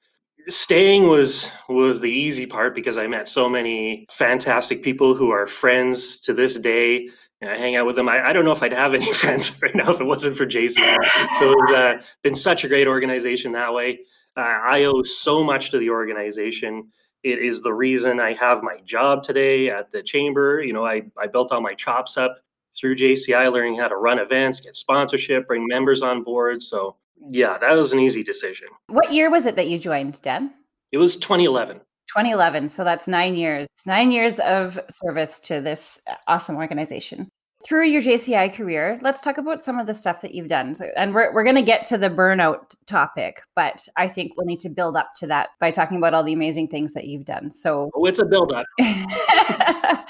Staying 0.48 1.08
was 1.08 1.52
was 1.68 2.00
the 2.00 2.10
easy 2.10 2.48
part 2.48 2.74
because 2.74 2.98
I 2.98 3.06
met 3.06 3.28
so 3.28 3.48
many 3.48 4.08
fantastic 4.10 4.82
people 4.82 5.14
who 5.14 5.30
are 5.30 5.46
friends 5.46 6.22
to 6.22 6.34
this 6.34 6.58
day. 6.58 7.10
And 7.42 7.52
I 7.52 7.56
hang 7.56 7.76
out 7.76 7.86
with 7.86 7.96
them. 7.96 8.10
I, 8.10 8.30
I 8.30 8.34
don't 8.34 8.44
know 8.44 8.52
if 8.52 8.64
I'd 8.64 8.74
have 8.74 8.94
any 8.96 9.14
friends 9.22 9.62
right 9.62 9.76
now 9.76 9.92
if 9.92 10.02
it 10.02 10.06
wasn't 10.06 10.36
for 10.36 10.48
JCI. 10.48 10.98
So 11.38 11.54
it's 11.54 11.72
uh, 11.72 12.02
been 12.24 12.36
such 12.36 12.64
a 12.64 12.68
great 12.68 12.88
organization 12.88 13.52
that 13.52 13.74
way. 13.74 14.00
Uh, 14.40 14.62
I 14.64 14.86
owe 14.86 15.04
so 15.04 15.44
much 15.44 15.70
to 15.72 15.80
the 15.80 15.90
organization. 15.90 16.88
It 17.24 17.40
is 17.40 17.62
the 17.62 17.74
reason 17.74 18.22
I 18.22 18.32
have 18.34 18.64
my 18.64 18.78
job 18.86 19.22
today 19.22 19.70
at 19.70 19.92
the 19.92 20.02
chamber. 20.02 20.62
You 20.62 20.72
know, 20.72 20.86
I, 20.86 21.04
I 21.18 21.28
built 21.28 21.52
all 21.52 21.60
my 21.60 21.74
chops 21.74 22.16
up 22.16 22.38
through 22.74 22.96
JCI, 22.96 23.52
learning 23.52 23.78
how 23.78 23.90
to 23.90 23.98
run 23.98 24.18
events, 24.18 24.62
get 24.62 24.76
sponsorship, 24.76 25.46
bring 25.46 25.68
members 25.68 26.02
on 26.02 26.24
board. 26.24 26.62
So, 26.62 26.96
yeah, 27.28 27.58
that 27.58 27.74
was 27.74 27.92
an 27.92 28.00
easy 28.00 28.24
decision. 28.24 28.70
What 28.88 29.12
year 29.12 29.30
was 29.30 29.46
it 29.46 29.58
that 29.58 29.68
you 29.68 29.78
joined, 29.78 30.22
Dan? 30.22 30.54
It 30.94 31.00
was 31.00 31.18
2011. 31.18 31.78
2011. 32.08 32.70
So 32.70 32.86
that's 32.86 33.10
nine 33.10 33.36
years, 33.36 33.68
nine 33.86 34.10
years 34.10 34.40
of 34.40 34.80
service 34.90 35.40
to 35.42 35.60
this 35.60 36.02
awesome 36.28 36.56
organization 36.56 37.30
through 37.66 37.88
your 37.88 38.02
JCI 38.02 38.54
career, 38.54 38.98
let's 39.02 39.22
talk 39.22 39.38
about 39.38 39.64
some 39.64 39.80
of 39.80 39.88
the 39.88 39.94
stuff 39.94 40.22
that 40.22 40.34
you've 40.34 40.48
done. 40.48 40.76
So, 40.76 40.88
and 40.96 41.14
we're, 41.14 41.34
we're 41.34 41.44
going 41.44 41.56
to 41.56 41.62
get 41.62 41.86
to 41.88 41.98
the 41.98 42.10
burnout 42.10 42.76
topic, 42.88 43.42
but 43.56 43.86
I 43.98 44.08
think 44.08 44.34
we'll 44.38 44.46
need 44.46 44.60
to 44.62 44.70
build 44.70 44.96
up 44.96 45.12
to 45.18 45.28
that 45.28 45.50
by 45.60 45.72
talking 45.72 45.98
about 45.98 46.14
all 46.14 46.24
the 46.24 46.34
amazing 46.34 46.70
things 46.70 46.94
that 46.94 47.06
you've 47.08 47.26
done. 47.26 47.52
So, 47.52 47.92
oh, 47.96 48.06
it's 48.06 48.20
a 48.20 48.26
build 48.26 48.54
up. 48.54 48.66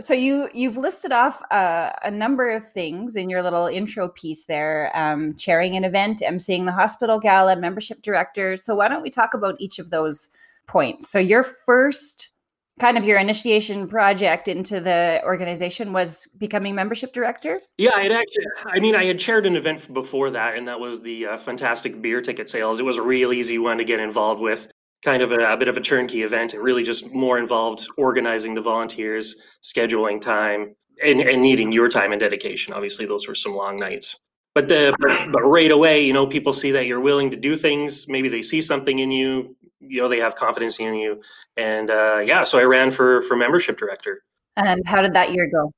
So 0.00 0.12
you 0.12 0.48
you've 0.52 0.76
listed 0.76 1.12
off 1.12 1.42
uh, 1.50 1.90
a 2.04 2.10
number 2.10 2.50
of 2.50 2.64
things 2.64 3.16
in 3.16 3.30
your 3.30 3.42
little 3.42 3.66
intro 3.66 4.08
piece 4.08 4.44
there: 4.44 4.92
um, 4.94 5.34
chairing 5.36 5.76
an 5.76 5.84
event, 5.84 6.20
emceeing 6.20 6.66
the 6.66 6.72
hospital 6.72 7.18
gala, 7.18 7.56
membership 7.56 8.02
director. 8.02 8.56
So 8.56 8.74
why 8.74 8.88
don't 8.88 9.02
we 9.02 9.10
talk 9.10 9.32
about 9.32 9.56
each 9.58 9.78
of 9.78 9.90
those 9.90 10.28
points? 10.66 11.10
So 11.10 11.18
your 11.18 11.42
first 11.42 12.34
kind 12.78 12.96
of 12.96 13.04
your 13.04 13.18
initiation 13.18 13.88
project 13.88 14.48
into 14.48 14.80
the 14.80 15.20
organization 15.24 15.92
was 15.92 16.26
becoming 16.38 16.74
membership 16.74 17.12
director. 17.12 17.60
Yeah, 17.76 17.90
I 17.94 18.06
actually. 18.06 18.44
I 18.66 18.80
mean, 18.80 18.94
I 18.94 19.04
had 19.04 19.18
chaired 19.18 19.46
an 19.46 19.56
event 19.56 19.92
before 19.92 20.30
that, 20.30 20.56
and 20.56 20.66
that 20.68 20.78
was 20.78 21.00
the 21.02 21.26
uh, 21.26 21.38
fantastic 21.38 22.00
beer 22.00 22.20
ticket 22.20 22.48
sales. 22.48 22.78
It 22.78 22.84
was 22.84 22.96
a 22.96 23.02
real 23.02 23.32
easy 23.32 23.58
one 23.58 23.78
to 23.78 23.84
get 23.84 24.00
involved 24.00 24.40
with 24.40 24.68
kind 25.04 25.22
of 25.22 25.32
a, 25.32 25.52
a, 25.52 25.56
bit 25.56 25.68
of 25.68 25.76
a 25.76 25.80
turnkey 25.80 26.22
event. 26.22 26.54
It 26.54 26.60
really 26.60 26.82
just 26.82 27.12
more 27.12 27.38
involved 27.38 27.86
organizing 27.96 28.54
the 28.54 28.62
volunteers, 28.62 29.36
scheduling 29.62 30.20
time, 30.20 30.74
and, 31.04 31.20
and 31.20 31.42
needing 31.42 31.72
your 31.72 31.88
time 31.88 32.12
and 32.12 32.20
dedication. 32.20 32.74
Obviously, 32.74 33.06
those 33.06 33.28
were 33.28 33.34
some 33.34 33.54
long 33.54 33.78
nights. 33.78 34.18
But 34.54 34.68
the 34.68 34.94
but, 34.98 35.32
but 35.32 35.42
right 35.42 35.70
away, 35.70 36.04
you 36.04 36.12
know, 36.12 36.26
people 36.26 36.52
see 36.52 36.72
that 36.72 36.86
you're 36.86 37.00
willing 37.00 37.30
to 37.30 37.36
do 37.36 37.54
things. 37.54 38.08
Maybe 38.08 38.28
they 38.28 38.42
see 38.42 38.60
something 38.60 38.98
in 38.98 39.10
you. 39.10 39.56
You 39.80 40.02
know, 40.02 40.08
they 40.08 40.18
have 40.18 40.34
confidence 40.34 40.78
in 40.80 40.94
you, 40.94 41.22
and 41.56 41.90
uh, 41.90 42.22
yeah. 42.24 42.44
So 42.44 42.58
I 42.58 42.64
ran 42.64 42.90
for 42.90 43.22
for 43.22 43.36
membership 43.36 43.78
director. 43.78 44.22
And 44.56 44.82
how 44.86 45.02
did 45.02 45.14
that 45.14 45.32
year 45.32 45.48
go? 45.50 45.72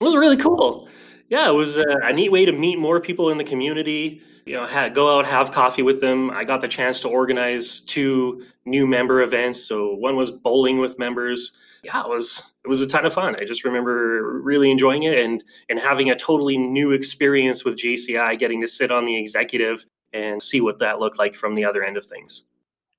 It 0.00 0.04
was 0.04 0.14
really 0.14 0.36
cool. 0.36 0.88
Yeah, 1.28 1.48
it 1.48 1.54
was 1.54 1.76
a, 1.76 1.84
a 2.02 2.12
neat 2.12 2.30
way 2.30 2.44
to 2.44 2.52
meet 2.52 2.78
more 2.78 3.00
people 3.00 3.30
in 3.30 3.38
the 3.38 3.44
community 3.44 4.22
you 4.46 4.54
know, 4.54 4.64
had, 4.64 4.94
go 4.94 5.18
out, 5.18 5.26
have 5.26 5.50
coffee 5.50 5.82
with 5.82 6.00
them. 6.00 6.30
I 6.30 6.44
got 6.44 6.60
the 6.60 6.68
chance 6.68 7.00
to 7.00 7.08
organize 7.08 7.80
two 7.80 8.44
new 8.64 8.86
member 8.86 9.20
events. 9.20 9.62
So 9.62 9.94
one 9.96 10.14
was 10.14 10.30
bowling 10.30 10.78
with 10.78 10.98
members. 10.98 11.50
Yeah, 11.82 12.00
it 12.02 12.08
was 12.08 12.52
it 12.64 12.68
was 12.68 12.80
a 12.80 12.86
ton 12.86 13.04
of 13.04 13.12
fun. 13.12 13.36
I 13.38 13.44
just 13.44 13.64
remember 13.64 14.40
really 14.40 14.70
enjoying 14.70 15.02
it 15.02 15.18
and 15.18 15.42
and 15.68 15.78
having 15.78 16.10
a 16.10 16.16
totally 16.16 16.56
new 16.56 16.92
experience 16.92 17.64
with 17.64 17.76
JCI, 17.76 18.38
getting 18.38 18.60
to 18.60 18.68
sit 18.68 18.92
on 18.92 19.04
the 19.04 19.16
executive 19.16 19.84
and 20.12 20.40
see 20.40 20.60
what 20.60 20.78
that 20.78 21.00
looked 21.00 21.18
like 21.18 21.34
from 21.34 21.54
the 21.54 21.64
other 21.64 21.82
end 21.82 21.96
of 21.96 22.06
things. 22.06 22.44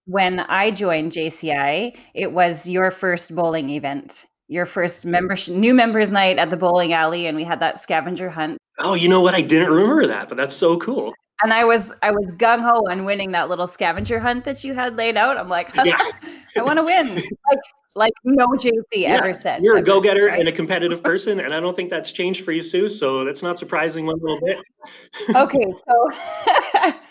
When 0.08 0.40
I 0.40 0.72
joined 0.72 1.12
JCI, 1.12 1.96
it 2.14 2.32
was 2.32 2.68
your 2.68 2.92
first 2.92 3.36
bowling 3.36 3.70
event 3.70 4.26
your 4.50 4.66
first 4.66 5.06
membership 5.06 5.54
new 5.54 5.74
members 5.74 6.10
night 6.10 6.38
at 6.38 6.50
the 6.50 6.56
bowling 6.56 6.94
alley 6.94 7.28
and 7.28 7.36
we 7.36 7.44
had 7.44 7.60
that 7.60 7.80
scavenger 7.80 8.30
hunt 8.30 8.58
oh 8.80 8.94
you 8.94 9.10
know 9.10 9.20
what 9.20 9.34
i 9.34 9.42
didn't 9.42 9.70
remember 9.70 10.08
that 10.08 10.30
but 10.30 10.38
that's 10.38 10.56
so 10.56 10.78
cool 10.78 11.14
and 11.44 11.54
I 11.54 11.64
was 11.64 11.94
I 12.02 12.12
was 12.12 12.36
gung 12.38 12.62
ho 12.62 12.82
on 12.90 13.06
winning 13.06 13.32
that 13.32 13.50
little 13.50 13.68
scavenger 13.68 14.20
hunt 14.20 14.44
that 14.46 14.64
you 14.64 14.74
had 14.74 14.98
laid 14.98 15.18
out. 15.18 15.38
I'm 15.38 15.50
like, 15.50 15.70
yeah. 15.84 15.98
I 16.58 16.64
want 16.64 16.78
to 16.78 16.84
win. 16.84 17.08
Like 17.50 17.60
like 17.96 18.14
no 18.24 18.46
JC 18.50 18.84
yeah. 18.94 19.16
ever 19.16 19.34
said. 19.34 19.64
You're 19.64 19.78
a 19.78 19.82
go 19.82 20.00
getter 20.00 20.28
right? 20.28 20.40
and 20.40 20.48
a 20.48 20.52
competitive 20.52 21.02
person, 21.02 21.40
and 21.40 21.52
I 21.54 21.60
don't 21.60 21.76
think 21.76 21.90
that's 21.90 22.12
changed 22.12 22.44
for 22.44 22.52
you, 22.52 22.62
Sue. 22.62 22.90
So 22.90 23.26
that's 23.26 23.42
not 23.42 23.58
surprising 23.58 24.06
one 24.06 24.18
little 24.22 24.40
bit. 24.46 24.58
okay, 25.36 25.66
so 25.88 26.92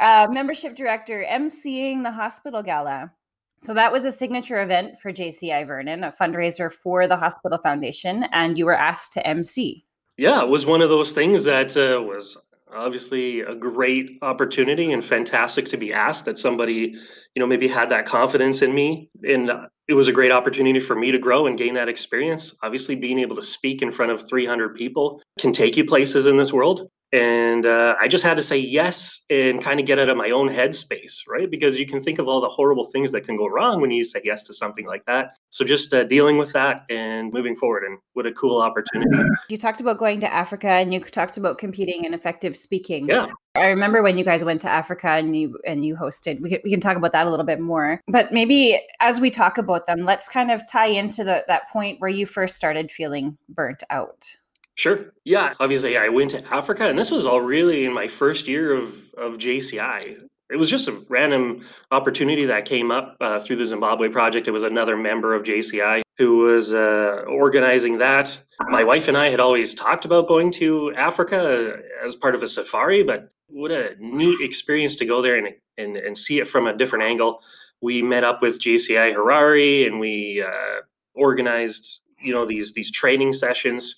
uh, 0.00 0.26
membership 0.30 0.74
director 0.74 1.24
emceeing 1.28 2.02
the 2.02 2.12
hospital 2.12 2.62
gala. 2.62 3.12
So 3.58 3.72
that 3.74 3.92
was 3.92 4.04
a 4.04 4.12
signature 4.12 4.62
event 4.62 4.98
for 5.00 5.12
JCI 5.12 5.66
Vernon, 5.66 6.04
a 6.04 6.12
fundraiser 6.12 6.70
for 6.70 7.06
the 7.06 7.16
hospital 7.16 7.58
foundation, 7.58 8.24
and 8.32 8.58
you 8.58 8.66
were 8.66 8.76
asked 8.76 9.14
to 9.14 9.26
MC. 9.26 9.84
Yeah, 10.18 10.42
it 10.42 10.48
was 10.48 10.66
one 10.66 10.82
of 10.82 10.88
those 10.88 11.12
things 11.12 11.44
that 11.44 11.76
uh, 11.76 12.02
was 12.02 12.36
obviously 12.72 13.40
a 13.40 13.54
great 13.54 14.18
opportunity 14.22 14.92
and 14.92 15.04
fantastic 15.04 15.68
to 15.68 15.76
be 15.76 15.92
asked 15.92 16.24
that 16.24 16.38
somebody 16.38 16.94
you 17.34 17.40
know 17.40 17.46
maybe 17.46 17.68
had 17.68 17.88
that 17.88 18.06
confidence 18.06 18.60
in 18.60 18.74
me 18.74 19.08
and 19.22 19.50
it 19.88 19.94
was 19.94 20.08
a 20.08 20.12
great 20.12 20.32
opportunity 20.32 20.80
for 20.80 20.96
me 20.96 21.12
to 21.12 21.18
grow 21.18 21.46
and 21.46 21.58
gain 21.58 21.74
that 21.74 21.88
experience 21.88 22.56
obviously 22.64 22.96
being 22.96 23.20
able 23.20 23.36
to 23.36 23.42
speak 23.42 23.82
in 23.82 23.90
front 23.90 24.10
of 24.10 24.28
300 24.28 24.74
people 24.74 25.22
can 25.38 25.52
take 25.52 25.76
you 25.76 25.84
places 25.84 26.26
in 26.26 26.36
this 26.36 26.52
world 26.52 26.90
and 27.12 27.66
uh, 27.66 27.96
i 28.00 28.08
just 28.08 28.24
had 28.24 28.36
to 28.36 28.42
say 28.42 28.56
yes 28.56 29.24
and 29.30 29.62
kind 29.62 29.78
of 29.78 29.86
get 29.86 29.98
out 29.98 30.08
of 30.08 30.16
my 30.16 30.30
own 30.30 30.48
headspace 30.48 31.20
right 31.28 31.50
because 31.50 31.78
you 31.78 31.86
can 31.86 32.00
think 32.00 32.18
of 32.18 32.28
all 32.28 32.40
the 32.40 32.48
horrible 32.48 32.84
things 32.86 33.12
that 33.12 33.22
can 33.22 33.36
go 33.36 33.46
wrong 33.46 33.80
when 33.80 33.90
you 33.90 34.04
say 34.04 34.20
yes 34.24 34.42
to 34.42 34.52
something 34.52 34.86
like 34.86 35.04
that 35.06 35.36
so 35.50 35.64
just 35.64 35.94
uh, 35.94 36.04
dealing 36.04 36.36
with 36.36 36.52
that 36.52 36.84
and 36.90 37.32
moving 37.32 37.54
forward 37.54 37.84
and 37.84 37.98
what 38.14 38.26
a 38.26 38.32
cool 38.32 38.60
opportunity 38.60 39.16
you 39.48 39.56
talked 39.56 39.80
about 39.80 39.98
going 39.98 40.20
to 40.20 40.32
africa 40.32 40.68
and 40.68 40.92
you 40.92 41.00
talked 41.00 41.36
about 41.36 41.58
competing 41.58 42.04
in 42.04 42.12
effective 42.12 42.56
speaking 42.56 43.08
yeah 43.08 43.26
I 43.56 43.68
remember 43.68 44.02
when 44.02 44.18
you 44.18 44.24
guys 44.24 44.44
went 44.44 44.60
to 44.62 44.68
Africa 44.68 45.08
and 45.08 45.34
you 45.34 45.58
and 45.66 45.84
you 45.84 45.96
hosted. 45.96 46.40
We 46.40 46.50
can, 46.50 46.58
we 46.62 46.70
can 46.70 46.80
talk 46.80 46.96
about 46.96 47.12
that 47.12 47.26
a 47.26 47.30
little 47.30 47.46
bit 47.46 47.60
more. 47.60 48.00
But 48.06 48.32
maybe 48.32 48.78
as 49.00 49.20
we 49.20 49.30
talk 49.30 49.56
about 49.58 49.86
them, 49.86 50.00
let's 50.00 50.28
kind 50.28 50.50
of 50.50 50.62
tie 50.70 50.88
into 50.88 51.24
the, 51.24 51.44
that 51.48 51.70
point 51.70 52.00
where 52.00 52.10
you 52.10 52.26
first 52.26 52.56
started 52.56 52.90
feeling 52.90 53.38
burnt 53.48 53.82
out. 53.88 54.36
Sure. 54.76 55.06
Yeah. 55.24 55.54
Obviously, 55.58 55.96
I 55.96 56.10
went 56.10 56.32
to 56.32 56.54
Africa, 56.54 56.86
and 56.86 56.98
this 56.98 57.10
was 57.10 57.24
all 57.24 57.40
really 57.40 57.86
in 57.86 57.94
my 57.94 58.08
first 58.08 58.46
year 58.46 58.74
of, 58.74 59.12
of 59.14 59.38
JCI. 59.38 60.22
It 60.50 60.56
was 60.56 60.70
just 60.70 60.86
a 60.86 61.02
random 61.08 61.66
opportunity 61.90 62.44
that 62.44 62.66
came 62.66 62.90
up 62.90 63.16
uh, 63.20 63.40
through 63.40 63.56
the 63.56 63.64
Zimbabwe 63.64 64.10
project. 64.10 64.46
It 64.46 64.52
was 64.52 64.62
another 64.62 64.96
member 64.96 65.34
of 65.34 65.42
JCI 65.42 66.02
who 66.18 66.36
was 66.36 66.72
uh, 66.72 67.24
organizing 67.26 67.98
that. 67.98 68.38
My 68.68 68.84
wife 68.84 69.08
and 69.08 69.16
I 69.16 69.30
had 69.30 69.40
always 69.40 69.74
talked 69.74 70.04
about 70.04 70.28
going 70.28 70.52
to 70.52 70.94
Africa 70.94 71.80
as 72.04 72.14
part 72.14 72.34
of 72.34 72.42
a 72.42 72.48
safari, 72.48 73.02
but 73.02 73.30
what 73.48 73.70
a 73.70 73.96
neat 73.98 74.40
experience 74.40 74.94
to 74.96 75.06
go 75.06 75.22
there 75.22 75.36
and, 75.36 75.54
and, 75.78 75.96
and 75.96 76.16
see 76.16 76.38
it 76.38 76.48
from 76.48 76.66
a 76.66 76.76
different 76.76 77.04
angle. 77.04 77.42
We 77.80 78.02
met 78.02 78.24
up 78.24 78.42
with 78.42 78.60
JCI 78.60 79.14
Harare 79.14 79.86
and 79.86 79.98
we 79.98 80.44
uh, 80.46 80.82
organized, 81.14 82.00
you 82.20 82.32
know, 82.32 82.46
these 82.46 82.72
these 82.72 82.90
training 82.90 83.32
sessions 83.32 83.96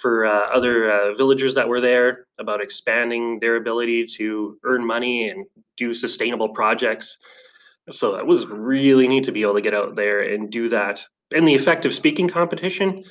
for 0.00 0.24
uh, 0.26 0.48
other 0.50 0.90
uh, 0.90 1.14
villagers 1.14 1.54
that 1.54 1.68
were 1.68 1.80
there 1.80 2.26
about 2.38 2.62
expanding 2.62 3.40
their 3.40 3.56
ability 3.56 4.04
to 4.04 4.58
earn 4.64 4.86
money 4.86 5.28
and 5.28 5.46
do 5.76 5.92
sustainable 5.92 6.50
projects. 6.50 7.18
So 7.90 8.12
that 8.12 8.26
was 8.26 8.46
really 8.46 9.08
neat 9.08 9.24
to 9.24 9.32
be 9.32 9.42
able 9.42 9.54
to 9.54 9.60
get 9.60 9.74
out 9.74 9.96
there 9.96 10.20
and 10.20 10.50
do 10.50 10.68
that. 10.68 11.04
And 11.34 11.46
the 11.46 11.54
effective 11.54 11.92
speaking 11.94 12.28
competition, 12.28 13.04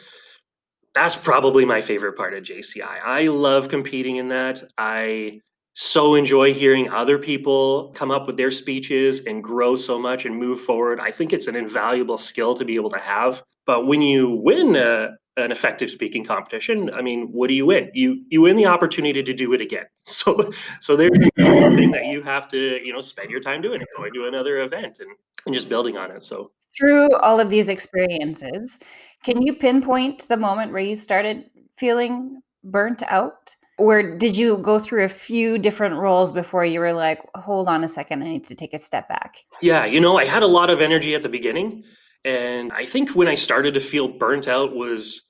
that's 0.93 1.15
probably 1.15 1.65
my 1.65 1.81
favorite 1.81 2.13
part 2.13 2.33
of 2.33 2.43
JCI. 2.43 2.99
I 3.03 3.27
love 3.27 3.69
competing 3.69 4.15
in 4.15 4.29
that. 4.29 4.63
I 4.77 5.41
so 5.73 6.15
enjoy 6.15 6.55
hearing 6.55 6.89
other 6.89 7.19
people 7.19 7.91
come 7.93 8.09
up 8.09 8.25
with 8.25 8.35
their 8.35 8.49
speeches 8.49 9.23
and 9.25 9.43
grow 9.43 9.75
so 9.75 9.99
much 9.99 10.25
and 10.25 10.35
move 10.35 10.59
forward. 10.59 10.99
I 10.99 11.11
think 11.11 11.33
it's 11.33 11.45
an 11.45 11.55
invaluable 11.55 12.17
skill 12.17 12.55
to 12.55 12.65
be 12.65 12.75
able 12.75 12.89
to 12.89 12.99
have. 12.99 13.43
But 13.67 13.85
when 13.85 14.01
you 14.01 14.29
win 14.29 14.75
a, 14.75 15.09
an 15.37 15.51
effective 15.51 15.89
speaking 15.89 16.23
competition, 16.23 16.91
I 16.93 17.01
mean, 17.01 17.27
what 17.31 17.47
do 17.47 17.53
you 17.53 17.65
win? 17.65 17.91
You 17.93 18.23
you 18.29 18.41
win 18.41 18.57
the 18.57 18.65
opportunity 18.65 19.23
to 19.23 19.33
do 19.33 19.53
it 19.53 19.61
again. 19.61 19.85
So 20.03 20.51
so 20.79 20.95
there's 20.95 21.17
thing 21.17 21.91
that 21.91 22.05
you 22.05 22.21
have 22.23 22.47
to 22.49 22.57
you 22.83 22.91
know 22.91 23.01
spend 23.01 23.29
your 23.29 23.39
time 23.39 23.61
doing, 23.61 23.81
going 23.95 24.13
to 24.13 24.25
another 24.25 24.57
event 24.59 24.99
and, 24.99 25.11
and 25.45 25.53
just 25.53 25.69
building 25.69 25.97
on 25.97 26.11
it. 26.11 26.23
So 26.23 26.51
through 26.77 27.15
all 27.17 27.39
of 27.39 27.49
these 27.49 27.69
experiences, 27.69 28.79
can 29.23 29.41
you 29.41 29.53
pinpoint 29.53 30.27
the 30.27 30.37
moment 30.37 30.71
where 30.71 30.81
you 30.81 30.95
started 30.95 31.45
feeling 31.77 32.41
burnt 32.63 33.03
out? 33.03 33.55
Or 33.77 34.17
did 34.17 34.35
you 34.35 34.57
go 34.57 34.79
through 34.79 35.03
a 35.03 35.09
few 35.09 35.59
different 35.59 35.95
roles 35.95 36.31
before 36.31 36.65
you 36.65 36.79
were 36.79 36.93
like, 36.93 37.21
hold 37.35 37.67
on 37.67 37.83
a 37.83 37.87
second, 37.87 38.23
I 38.23 38.29
need 38.29 38.45
to 38.45 38.55
take 38.55 38.73
a 38.73 38.79
step 38.79 39.07
back? 39.07 39.37
Yeah, 39.61 39.85
you 39.85 39.99
know, 39.99 40.17
I 40.17 40.25
had 40.25 40.41
a 40.41 40.47
lot 40.47 40.71
of 40.71 40.81
energy 40.81 41.13
at 41.13 41.21
the 41.21 41.29
beginning. 41.29 41.83
And 42.25 42.73
I 42.73 42.85
think 42.85 43.11
when 43.11 43.27
I 43.27 43.35
started 43.35 43.75
to 43.75 43.79
feel 43.79 44.07
burnt 44.07 44.47
out 44.47 44.75
was 44.75 45.26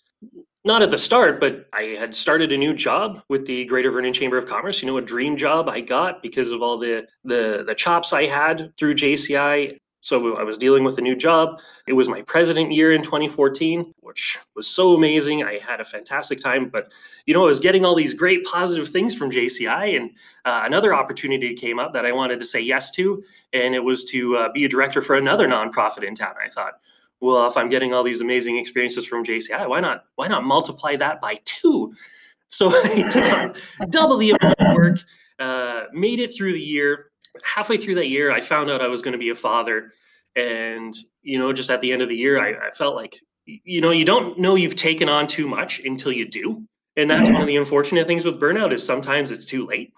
not 0.67 0.83
at 0.83 0.91
the 0.91 0.97
start, 0.97 1.39
but 1.39 1.67
I 1.73 1.95
had 1.97 2.13
started 2.13 2.51
a 2.51 2.57
new 2.57 2.73
job 2.73 3.23
with 3.29 3.47
the 3.47 3.65
Greater 3.65 3.89
Vernon 3.89 4.13
Chamber 4.13 4.37
of 4.37 4.45
Commerce. 4.45 4.81
You 4.81 4.87
know, 4.87 4.97
a 4.97 5.01
dream 5.01 5.37
job 5.37 5.69
I 5.69 5.81
got 5.81 6.21
because 6.21 6.51
of 6.51 6.61
all 6.61 6.77
the 6.77 7.07
the 7.23 7.63
the 7.65 7.73
chops 7.73 8.13
I 8.13 8.25
had 8.25 8.73
through 8.77 8.95
JCI. 8.95 9.77
So 10.01 10.37
I 10.37 10.43
was 10.43 10.57
dealing 10.57 10.83
with 10.83 10.97
a 10.99 11.01
new 11.01 11.15
job. 11.15 11.59
It 11.87 11.93
was 11.93 12.07
my 12.07 12.21
president 12.21 12.71
year 12.71 12.93
in 12.93 13.01
2014, 13.01 13.93
which 14.01 14.37
was 14.55 14.67
so 14.67 14.93
amazing. 14.93 15.43
I 15.43 15.57
had 15.57 15.81
a 15.81 15.85
fantastic 15.85 16.39
time, 16.39 16.69
but 16.69 16.93
you 17.25 17.33
know, 17.33 17.43
I 17.43 17.47
was 17.47 17.59
getting 17.59 17.83
all 17.83 17.95
these 17.95 18.13
great 18.13 18.45
positive 18.45 18.87
things 18.87 19.15
from 19.15 19.31
JCI, 19.31 19.97
and 19.97 20.11
uh, 20.45 20.61
another 20.65 20.93
opportunity 20.93 21.55
came 21.55 21.79
up 21.79 21.93
that 21.93 22.05
I 22.05 22.11
wanted 22.11 22.39
to 22.39 22.45
say 22.45 22.59
yes 22.59 22.91
to, 22.91 23.23
and 23.53 23.73
it 23.73 23.83
was 23.83 24.03
to 24.11 24.37
uh, 24.37 24.51
be 24.51 24.65
a 24.65 24.69
director 24.69 25.01
for 25.01 25.15
another 25.15 25.47
nonprofit 25.47 26.03
in 26.03 26.13
town. 26.13 26.35
I 26.43 26.49
thought, 26.49 26.73
well, 27.19 27.47
if 27.47 27.57
I'm 27.57 27.69
getting 27.69 27.93
all 27.93 28.03
these 28.03 28.21
amazing 28.21 28.57
experiences 28.57 29.05
from 29.07 29.23
JCI, 29.23 29.67
why 29.67 29.79
not 29.79 30.05
why 30.15 30.27
not 30.27 30.43
multiply 30.43 30.95
that 30.97 31.19
by 31.21 31.39
two? 31.45 31.93
So 32.47 32.69
I 32.83 33.07
took 33.09 33.33
on 33.33 33.53
double 33.89 34.17
the 34.17 34.31
amount 34.31 34.59
of 34.59 34.75
work, 34.75 34.99
uh, 35.39 35.83
made 35.93 36.19
it 36.19 36.35
through 36.35 36.53
the 36.53 36.61
year. 36.61 37.11
Halfway 37.43 37.77
through 37.77 37.95
that 37.95 38.07
year, 38.07 38.31
I 38.31 38.41
found 38.41 38.69
out 38.69 38.81
I 38.81 38.87
was 38.87 39.01
going 39.01 39.11
to 39.11 39.17
be 39.17 39.29
a 39.29 39.35
father, 39.35 39.91
and 40.35 40.95
you 41.21 41.37
know, 41.37 41.53
just 41.53 41.69
at 41.69 41.81
the 41.81 41.91
end 41.91 42.01
of 42.01 42.09
the 42.09 42.15
year, 42.15 42.41
I, 42.41 42.67
I 42.67 42.71
felt 42.71 42.95
like 42.95 43.19
you 43.45 43.81
know 43.81 43.91
you 43.91 44.05
don't 44.05 44.39
know 44.39 44.55
you've 44.55 44.75
taken 44.75 45.09
on 45.09 45.27
too 45.27 45.47
much 45.47 45.79
until 45.85 46.11
you 46.11 46.27
do, 46.27 46.63
and 46.95 47.09
that's 47.09 47.29
one 47.29 47.41
of 47.41 47.47
the 47.47 47.57
unfortunate 47.57 48.07
things 48.07 48.25
with 48.25 48.39
burnout 48.39 48.71
is 48.71 48.83
sometimes 48.83 49.31
it's 49.31 49.45
too 49.45 49.65
late. 49.65 49.93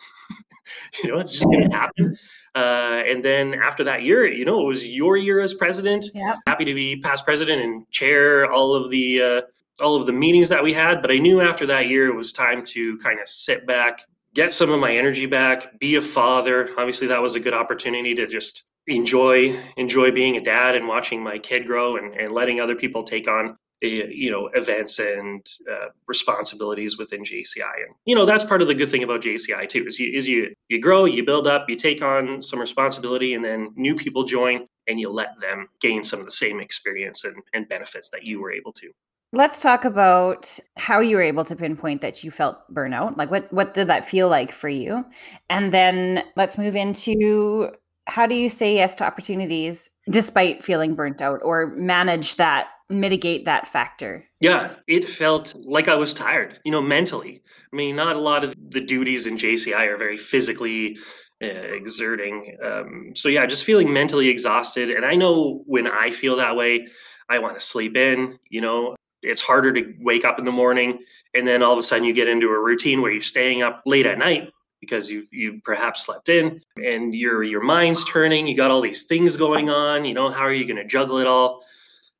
you 1.03 1.09
know, 1.09 1.19
it's 1.19 1.33
just 1.33 1.45
going 1.45 1.69
to 1.69 1.75
happen. 1.75 2.17
Uh, 2.55 3.03
and 3.05 3.23
then 3.23 3.53
after 3.53 3.83
that 3.83 4.03
year, 4.03 4.25
you 4.25 4.45
know, 4.45 4.61
it 4.61 4.65
was 4.65 4.87
your 4.87 5.17
year 5.17 5.39
as 5.39 5.53
president. 5.53 6.05
Yeah. 6.13 6.37
Happy 6.47 6.65
to 6.65 6.73
be 6.73 6.99
past 6.99 7.25
president 7.25 7.61
and 7.61 7.89
chair 7.91 8.51
all 8.51 8.73
of 8.73 8.89
the 8.89 9.21
uh, 9.21 9.41
all 9.81 9.95
of 9.95 10.05
the 10.05 10.13
meetings 10.13 10.49
that 10.49 10.63
we 10.63 10.73
had, 10.73 11.01
but 11.01 11.11
I 11.11 11.17
knew 11.19 11.41
after 11.41 11.65
that 11.67 11.87
year 11.87 12.07
it 12.07 12.15
was 12.15 12.33
time 12.33 12.65
to 12.65 12.97
kind 12.97 13.19
of 13.19 13.27
sit 13.27 13.65
back, 13.65 14.01
get 14.33 14.51
some 14.51 14.71
of 14.71 14.79
my 14.79 14.95
energy 14.95 15.25
back, 15.25 15.79
be 15.79 15.95
a 15.95 16.01
father. 16.01 16.69
Obviously, 16.77 17.07
that 17.07 17.21
was 17.21 17.35
a 17.35 17.39
good 17.39 17.53
opportunity 17.53 18.13
to 18.15 18.27
just 18.27 18.65
enjoy 18.87 19.57
enjoy 19.77 20.11
being 20.11 20.35
a 20.35 20.41
dad 20.41 20.75
and 20.75 20.87
watching 20.87 21.21
my 21.23 21.37
kid 21.37 21.65
grow 21.65 21.97
and, 21.97 22.13
and 22.15 22.31
letting 22.31 22.59
other 22.59 22.75
people 22.75 23.03
take 23.03 23.27
on 23.27 23.57
you 23.81 24.29
know 24.29 24.47
events 24.53 24.99
and 24.99 25.45
uh, 25.71 25.87
responsibilities 26.07 26.97
within 26.97 27.21
JCI 27.21 27.75
and 27.85 27.95
you 28.05 28.15
know 28.15 28.25
that's 28.25 28.43
part 28.43 28.61
of 28.61 28.67
the 28.67 28.75
good 28.75 28.89
thing 28.89 29.03
about 29.03 29.21
JCI 29.21 29.69
too 29.69 29.85
is 29.87 29.99
you 29.99 30.11
is 30.11 30.27
you 30.27 30.53
you 30.67 30.81
grow 30.81 31.05
you 31.05 31.23
build 31.23 31.47
up 31.47 31.69
you 31.69 31.75
take 31.75 32.01
on 32.01 32.41
some 32.41 32.59
responsibility 32.59 33.33
and 33.33 33.43
then 33.43 33.71
new 33.75 33.95
people 33.95 34.23
join 34.23 34.67
and 34.87 34.99
you 34.99 35.09
let 35.09 35.39
them 35.39 35.67
gain 35.79 36.03
some 36.03 36.19
of 36.19 36.25
the 36.25 36.31
same 36.31 36.59
experience 36.59 37.23
and, 37.23 37.37
and 37.53 37.69
benefits 37.69 38.09
that 38.09 38.23
you 38.23 38.41
were 38.41 38.51
able 38.51 38.73
to 38.73 38.91
Let's 39.31 39.59
talk 39.59 39.85
about 39.85 40.57
how 40.75 41.01
you 41.01 41.15
were 41.15 41.21
able 41.21 41.45
to 41.45 41.55
pinpoint 41.55 42.01
that 42.01 42.23
you 42.23 42.31
felt 42.31 42.57
burnout. 42.73 43.15
Like 43.15 43.29
what 43.29 43.53
what 43.53 43.75
did 43.75 43.87
that 43.87 44.03
feel 44.03 44.27
like 44.27 44.51
for 44.51 44.69
you? 44.69 45.05
And 45.51 45.71
then 45.71 46.23
let's 46.35 46.57
move 46.57 46.75
into 46.75 47.69
how 48.09 48.25
do 48.25 48.35
you 48.35 48.49
say 48.49 48.75
yes 48.75 48.95
to 48.95 49.05
opportunities 49.05 49.89
despite 50.09 50.65
feeling 50.65 50.95
burnt 50.95 51.21
out 51.21 51.39
or 51.43 51.67
manage 51.75 52.35
that 52.35 52.69
mitigate 52.89 53.45
that 53.45 53.67
factor? 53.67 54.25
Yeah 54.39 54.73
it 54.87 55.09
felt 55.09 55.53
like 55.55 55.87
i 55.87 55.95
was 55.95 56.13
tired 56.13 56.59
you 56.65 56.71
know 56.71 56.81
mentally. 56.81 57.41
I 57.71 57.75
mean 57.75 57.95
not 57.95 58.15
a 58.15 58.19
lot 58.19 58.43
of 58.43 58.55
the 58.69 58.81
duties 58.81 59.27
in 59.27 59.37
jci 59.37 59.75
are 59.75 59.97
very 59.97 60.17
physically 60.17 60.97
uh, 61.41 61.45
exerting 61.47 62.57
um, 62.63 63.11
so 63.15 63.29
yeah 63.29 63.45
just 63.45 63.63
feeling 63.63 63.93
mentally 63.93 64.29
exhausted. 64.29 64.89
And 64.89 65.05
i 65.05 65.15
know 65.15 65.63
when 65.67 65.87
i 65.87 66.11
feel 66.11 66.35
that 66.37 66.55
way 66.55 66.87
i 67.29 67.37
want 67.39 67.55
to 67.55 67.61
sleep 67.61 67.95
in 67.95 68.39
you 68.49 68.61
know? 68.61 68.95
It's 69.21 69.41
harder 69.41 69.73
to 69.73 69.93
wake 69.99 70.23
up 70.23 70.39
in 70.39 70.45
the 70.45 70.51
morning 70.51 70.99
and 71.35 71.45
then 71.45 71.61
all 71.61 71.73
of 71.73 71.79
a 71.79 71.83
sudden 71.83 72.05
you 72.05 72.13
get 72.13 72.29
into 72.29 72.47
a 72.47 72.59
routine 72.59 73.01
where 73.01 73.11
you're 73.11 73.21
staying 73.21 73.61
up 73.61 73.81
late 73.85 74.05
at 74.05 74.17
night 74.17 74.49
because 74.79 75.09
you've 75.09 75.27
you've 75.31 75.63
perhaps 75.63 76.05
slept 76.05 76.29
in 76.29 76.61
and 76.83 77.13
your 77.13 77.43
your 77.43 77.61
mind's 77.61 78.03
turning 78.05 78.47
you 78.47 78.55
got 78.55 78.71
all 78.71 78.81
these 78.81 79.03
things 79.03 79.35
going 79.35 79.69
on 79.69 80.05
you 80.05 80.13
know 80.13 80.29
how 80.29 80.41
are 80.41 80.53
you 80.53 80.65
going 80.65 80.77
to 80.77 80.85
juggle 80.85 81.17
it 81.17 81.27
all 81.27 81.63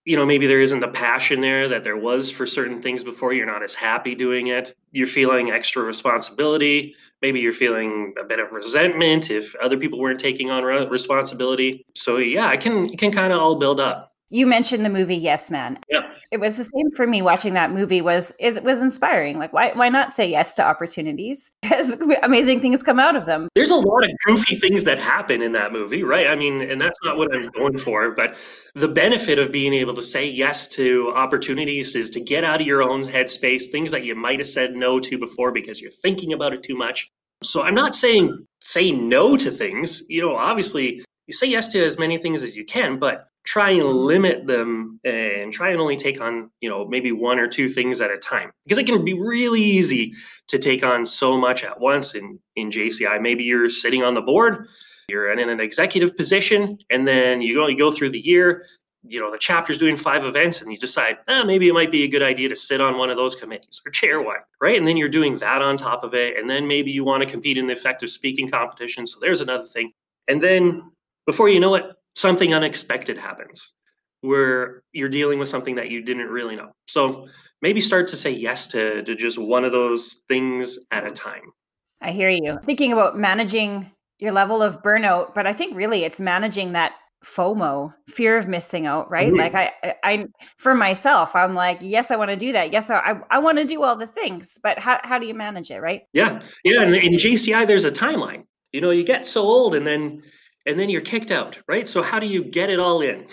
you 0.06 0.16
know 0.16 0.26
maybe 0.26 0.48
there 0.48 0.62
isn't 0.62 0.80
the 0.80 0.88
passion 0.88 1.42
there 1.42 1.68
that 1.68 1.84
there 1.84 1.98
was 1.98 2.30
for 2.32 2.46
certain 2.46 2.82
things 2.82 3.04
before 3.04 3.34
you're 3.34 3.46
not 3.46 3.64
as 3.64 3.74
happy 3.74 4.16
doing 4.16 4.48
it 4.48 4.76
you're 4.92 5.08
feeling 5.08 5.52
extra 5.52 5.84
responsibility 5.84 6.96
maybe 7.22 7.40
you're 7.40 7.54
feeling 7.54 8.14
a 8.20 8.24
bit 8.24 8.40
of 8.40 8.52
resentment 8.52 9.30
if 9.30 9.56
other 9.58 9.78
people 9.78 10.00
weren't 10.00 10.20
taking 10.20 10.50
on 10.50 10.64
responsibility 10.90 11.86
so 11.96 12.18
yeah 12.18 12.52
it 12.52 12.62
can 12.62 12.90
it 12.90 13.00
can 13.00 13.12
kind 13.12 13.34
of 13.34 13.40
all 13.40 13.56
build 13.56 13.80
up 13.80 14.10
you 14.30 14.46
mentioned 14.46 14.86
the 14.86 14.90
movie 14.90 15.16
Yes 15.16 15.50
Man. 15.50 15.80
Yeah. 15.90 15.99
It 16.32 16.40
was 16.40 16.58
the 16.58 16.64
same 16.64 16.92
for 16.96 17.08
me 17.08 17.22
watching 17.22 17.56
that 17.56 17.72
movie 17.72 18.02
was 18.02 18.34
is 18.40 18.58
it 18.58 18.64
was 18.64 18.82
inspiring. 18.82 19.40
Like 19.40 19.52
why 19.52 19.72
why 19.74 19.90
not 19.90 20.12
say 20.12 20.30
yes 20.30 20.54
to 20.56 20.64
opportunities? 20.68 21.52
Because 21.70 22.02
amazing 22.24 22.62
things 22.62 22.82
come 22.82 23.00
out 23.00 23.16
of 23.16 23.26
them. 23.26 23.48
There's 23.54 23.70
a 23.70 23.76
lot 23.76 24.04
of 24.04 24.10
goofy 24.26 24.56
things 24.56 24.84
that 24.86 24.98
happen 24.98 25.42
in 25.42 25.52
that 25.52 25.72
movie, 25.72 26.04
right? 26.04 26.28
I 26.28 26.36
mean, 26.36 26.62
and 26.62 26.82
that's 26.82 26.98
not 27.04 27.16
what 27.16 27.34
I'm 27.34 27.50
going 27.52 27.78
for, 27.78 28.12
but 28.12 28.36
the 28.74 28.88
benefit 28.88 29.38
of 29.38 29.52
being 29.52 29.74
able 29.74 29.94
to 29.94 30.02
say 30.02 30.28
yes 30.28 30.68
to 30.70 31.14
opportunities 31.16 31.96
is 31.96 32.10
to 32.12 32.20
get 32.20 32.44
out 32.44 32.60
of 32.60 32.68
your 32.68 32.82
own 32.82 33.04
headspace, 33.06 33.68
things 33.68 33.92
that 33.92 34.04
you 34.04 34.16
might 34.16 34.40
have 34.40 34.48
said 34.48 34.74
no 34.74 35.00
to 35.00 35.18
before 35.18 35.52
because 35.52 35.80
you're 35.80 35.92
thinking 35.92 36.34
about 36.34 36.54
it 36.54 36.64
too 36.64 36.76
much. 36.76 37.10
So 37.44 37.62
I'm 37.62 37.76
not 37.76 37.96
saying 37.96 38.46
say 38.62 38.92
no 38.92 39.38
to 39.38 39.52
things. 39.52 40.04
You 40.10 40.22
know, 40.22 40.36
obviously 40.36 41.04
you 41.30 41.34
say 41.34 41.46
yes 41.46 41.68
to 41.68 41.86
as 41.86 42.00
many 42.00 42.18
things 42.18 42.42
as 42.42 42.58
you 42.58 42.66
can, 42.66 42.98
but 42.98 43.28
try 43.46 43.70
and 43.70 43.84
limit 43.84 44.48
them 44.48 45.00
and 45.04 45.54
try 45.54 45.70
and 45.70 45.80
only 45.80 45.96
take 45.96 46.20
on 46.20 46.50
you 46.60 46.68
know 46.68 46.88
maybe 46.88 47.12
one 47.12 47.38
or 47.38 47.48
two 47.48 47.70
things 47.70 48.02
at 48.02 48.10
a 48.10 48.18
time. 48.18 48.52
Because 48.66 48.80
it 48.80 48.88
can 48.88 49.06
be 49.06 49.14
really 49.14 49.62
easy 49.62 50.14
to 50.48 50.58
take 50.58 50.84
on 50.84 51.06
so 51.06 51.38
much 51.38 51.64
at 51.64 51.80
once 51.80 52.16
in 52.16 52.40
in 52.56 52.72
jci 52.72 53.22
maybe 53.22 53.44
you're 53.44 53.70
sitting 53.70 54.04
on 54.04 54.16
the 54.16 54.22
board 54.22 54.68
you're 55.08 55.32
in 55.32 55.50
an 55.50 55.60
executive 55.60 56.18
position 56.18 56.78
and 56.90 57.08
then 57.08 57.42
you 57.42 57.54
go 57.54 57.68
you 57.68 57.78
go 57.78 57.92
through 57.92 58.10
the 58.10 58.20
year 58.20 58.66
you 59.04 59.20
know 59.20 59.32
the 59.32 59.38
chapter's 59.38 59.78
doing 59.78 59.96
five 59.96 60.26
events 60.26 60.62
and 60.62 60.72
you 60.72 60.78
decide 60.78 61.18
eh, 61.28 61.44
maybe 61.44 61.68
it 61.68 61.74
might 61.74 61.92
be 61.92 62.04
a 62.04 62.08
good 62.08 62.24
idea 62.24 62.50
to 62.50 62.56
sit 62.56 62.82
on 62.82 62.98
one 62.98 63.12
of 63.12 63.18
those 63.18 63.36
committees 63.36 63.82
or 63.86 63.92
chair 63.92 64.22
one 64.22 64.38
right? 64.60 64.78
And 64.78 64.88
then 64.88 64.98
you're 64.98 65.10
doing 65.10 65.38
that 65.38 65.62
on 65.62 65.78
top 65.78 66.04
of 66.04 66.14
it 66.14 66.38
and 66.38 66.50
then 66.50 66.68
maybe 66.68 66.92
you 66.92 67.06
want 67.06 67.22
to 67.24 67.30
compete 67.30 67.58
in 67.58 67.68
the 67.68 67.74
effective 67.74 68.10
speaking 68.10 68.50
competition 68.50 69.06
so 69.06 69.20
there's 69.22 69.42
another 69.42 69.64
thing. 69.64 69.94
And 70.28 70.42
then 70.42 70.92
before 71.26 71.50
you 71.50 71.60
know 71.60 71.76
it 71.76 71.86
something 72.16 72.54
unexpected 72.54 73.18
happens 73.18 73.74
where 74.22 74.84
you're 74.92 75.10
dealing 75.10 75.40
with 75.40 75.48
something 75.48 75.76
that 75.76 75.90
you 75.90 76.02
didn't 76.02 76.28
really 76.28 76.56
know. 76.56 76.72
So 76.88 77.28
maybe 77.62 77.80
start 77.80 78.08
to 78.10 78.18
say 78.18 78.32
yes 78.32 78.68
to, 78.68 79.02
to 79.04 79.16
just 79.16 79.38
one 79.38 79.64
of 79.64 79.72
those 79.72 80.22
things 80.28 80.78
at 80.92 81.06
a 81.06 81.12
time. 81.12 81.54
I 82.02 82.12
hear 82.12 82.30
you. 82.30 82.60
Thinking 82.64 82.92
about 82.92 83.18
managing 83.18 83.92
your 84.20 84.32
level 84.32 84.62
of 84.62 84.82
burnout, 84.82 85.34
but 85.34 85.48
I 85.48 85.54
think 85.54 85.76
really 85.76 86.04
it's 86.04 86.20
managing 86.20 86.74
that 86.74 86.94
FOMO, 87.24 87.94
fear 88.08 88.38
of 88.38 88.48
missing 88.48 88.86
out, 88.86 89.10
right? 89.12 89.28
Mm-hmm. 89.28 89.38
Like 89.38 89.56
I, 89.56 89.96
I, 90.04 90.26
for 90.58 90.74
myself, 90.74 91.36
I'm 91.36 91.54
like, 91.54 91.80
yes, 91.82 92.12
I 92.12 92.16
want 92.16 92.30
to 92.32 92.38
do 92.38 92.54
that. 92.54 92.72
Yes, 92.72 92.90
I, 92.90 93.20
I 93.30 93.40
want 93.40 93.58
to 93.58 93.66
do 93.66 93.84
all 93.84 93.96
the 93.96 94.08
things, 94.08 94.58
but 94.62 94.80
how, 94.80 95.00
how 95.04 95.20
do 95.20 95.26
you 95.26 95.34
manage 95.34 95.70
it, 95.70 95.82
right? 95.82 96.04
Yeah, 96.14 96.42
yeah. 96.64 96.84
And 96.84 96.96
in 96.96 97.14
JCI, 97.14 97.68
there's 97.68 97.86
a 97.86 97.92
timeline. 97.92 98.44
You 98.72 98.82
know, 98.82 98.92
you 98.92 99.04
get 99.04 99.26
so 99.26 99.42
old, 99.42 99.76
and 99.76 99.86
then 99.86 100.22
and 100.70 100.80
then 100.80 100.90
you're 100.90 101.02
kicked 101.02 101.32
out, 101.32 101.58
right? 101.68 101.88
So 101.88 102.02
how 102.02 102.20
do 102.20 102.28
you 102.28 102.44
get 102.44 102.70
it 102.70 102.80
all 102.80 103.02
in? 103.02 103.26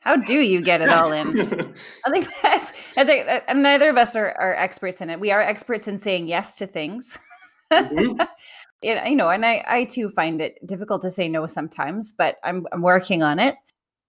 How 0.00 0.16
do 0.16 0.34
you 0.34 0.60
get 0.60 0.82
it 0.82 0.90
all 0.90 1.12
in? 1.12 1.40
I 2.06 2.10
think 2.10 2.28
that's. 2.42 2.74
I 2.96 3.04
think 3.04 3.26
and 3.48 3.62
neither 3.62 3.88
of 3.88 3.96
us 3.96 4.14
are, 4.14 4.32
are 4.38 4.54
experts 4.54 5.00
in 5.00 5.08
it. 5.08 5.18
We 5.18 5.32
are 5.32 5.40
experts 5.40 5.88
in 5.88 5.96
saying 5.96 6.28
yes 6.28 6.56
to 6.56 6.66
things. 6.66 7.18
Mm-hmm. 7.72 8.20
it, 8.82 9.08
you 9.08 9.16
know, 9.16 9.30
and 9.30 9.46
I, 9.46 9.64
I 9.66 9.84
too 9.84 10.10
find 10.10 10.42
it 10.42 10.58
difficult 10.66 11.00
to 11.02 11.10
say 11.10 11.26
no 11.26 11.46
sometimes, 11.46 12.12
but 12.12 12.36
I'm, 12.44 12.66
I'm 12.70 12.82
working 12.82 13.22
on 13.22 13.38
it. 13.38 13.56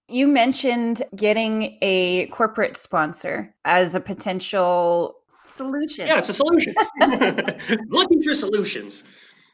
You 0.09 0.27
mentioned 0.27 1.01
getting 1.15 1.77
a 1.81 2.27
corporate 2.27 2.75
sponsor 2.75 3.55
as 3.63 3.95
a 3.95 3.99
potential 4.01 5.15
solution. 5.47 6.07
Yeah, 6.07 6.19
it's 6.19 6.29
a 6.29 6.33
solution. 6.33 6.75
Looking 7.87 8.21
for 8.21 8.33
solutions. 8.33 9.03